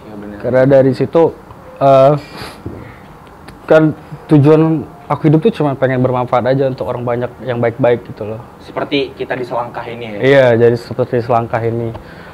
Iya, 0.00 0.14
bener. 0.14 0.36
Karena 0.38 0.62
dari 0.64 0.92
situ 0.94 1.22
eh, 1.76 2.12
kan 3.66 3.82
tujuan 4.26 4.62
aku 5.04 5.22
hidup 5.26 5.40
tuh 5.40 5.52
cuma 5.52 5.74
pengen 5.74 5.98
bermanfaat 6.00 6.46
aja 6.46 6.66
untuk 6.66 6.86
orang 6.86 7.02
banyak 7.02 7.30
yang 7.42 7.58
baik-baik 7.58 8.06
gitu 8.06 8.26
loh. 8.26 8.40
seperti 8.58 9.10
kita 9.12 9.34
di 9.34 9.42
selangkah 9.42 9.82
ini 9.82 10.06
ya 10.06 10.18
Iya, 10.18 10.46
jadi 10.60 10.76
seperti 10.76 11.18
selangkah 11.20 11.60
ini. 11.60 11.90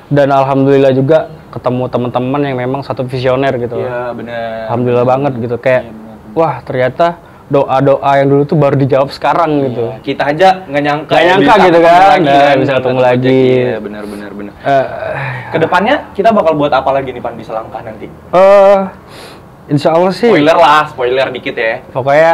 Dan 0.08 0.28
alhamdulillah 0.28 0.92
juga 0.92 1.18
ketemu 1.48 1.88
teman-teman 1.88 2.40
yang 2.42 2.56
memang 2.58 2.80
satu 2.80 3.00
visioner 3.02 3.56
gitu. 3.56 3.80
Iya 3.80 4.12
benar. 4.12 4.68
Alhamdulillah 4.68 5.06
banget 5.06 5.32
gitu 5.38 5.56
kayak 5.56 5.88
benar. 5.88 6.01
Wah 6.32 6.60
ternyata 6.60 7.18
doa-doa 7.44 8.10
yang 8.16 8.28
dulu 8.28 8.42
tuh 8.44 8.56
baru 8.56 8.74
dijawab 8.74 9.08
sekarang 9.08 9.50
gitu. 9.62 9.84
Iya, 9.86 10.00
Kita 10.00 10.22
aja 10.26 10.48
nggak 10.64 10.82
nyangka. 10.82 11.12
Nggak 11.12 11.24
nyangka 11.26 11.54
gitu 11.60 11.78
kan, 11.78 12.00
lagi 12.10 12.26
nah, 12.26 12.54
bisa 12.56 12.72
ketemu 12.74 13.00
lagi. 13.02 13.42
Iya 13.60 13.76
benar 13.78 14.04
benar 14.04 14.30
benar. 14.32 14.54
Eh, 14.58 14.86
Ke 15.48 15.56
depannya 15.58 15.94
kita 16.10 16.28
bakal 16.30 16.52
buat 16.54 16.72
apa 16.72 16.90
lagi 16.90 17.12
nih 17.12 17.20
pan 17.20 17.36
di 17.36 17.44
selangkah 17.44 17.80
nanti? 17.80 18.08
eh, 18.08 18.78
insya 19.68 19.92
Allah 19.92 20.10
sih 20.10 20.26
Spoiler 20.26 20.56
lah, 20.56 20.88
spoiler 20.88 21.28
dikit 21.28 21.52
ya. 21.54 21.84
pokoknya 21.88 22.32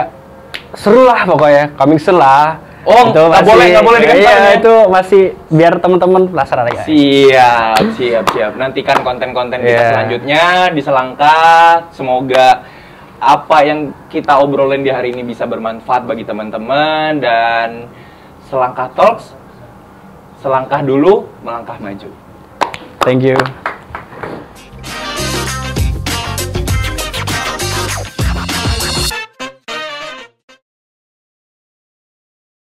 seru 0.72 1.02
lah 1.02 1.20
pokoknya 1.24 1.74
coming 1.74 1.98
soon 1.98 2.16
lah. 2.16 2.62
Oh, 2.86 3.04
Itu 3.04 3.20
nggak 3.20 3.28
masih- 3.34 3.48
boleh- 3.50 3.68
nggak 3.68 3.84
boleh 3.84 3.98
dikasih 4.00 4.22
Iya, 4.22 4.32
ya? 4.38 4.50
itu 4.54 4.74
masih 4.88 5.22
biar 5.50 5.74
teman-teman 5.76 6.22
penasaran 6.24 6.64
aja. 6.64 6.82
Siap, 6.86 7.82
siap, 7.98 8.24
siap. 8.30 8.52
Nantikan 8.54 9.02
konten-konten 9.02 9.60
kita 9.60 9.76
Iya. 9.76 9.88
selanjutnya 9.92 10.42
di 10.70 10.80
selangkah. 10.80 11.90
Semoga 11.90 12.64
apa 13.18 13.66
yang 13.66 13.90
kita 14.06 14.38
obrolin 14.38 14.86
di 14.86 14.94
hari 14.94 15.10
ini 15.10 15.26
bisa 15.26 15.42
bermanfaat 15.42 16.06
bagi 16.06 16.22
teman-teman 16.22 17.18
dan 17.18 17.90
selangkah 18.46 18.88
talks 18.94 19.34
selangkah 20.38 20.80
dulu 20.86 21.26
melangkah 21.42 21.78
maju. 21.82 22.10
Thank 23.02 23.26
you. 23.26 23.38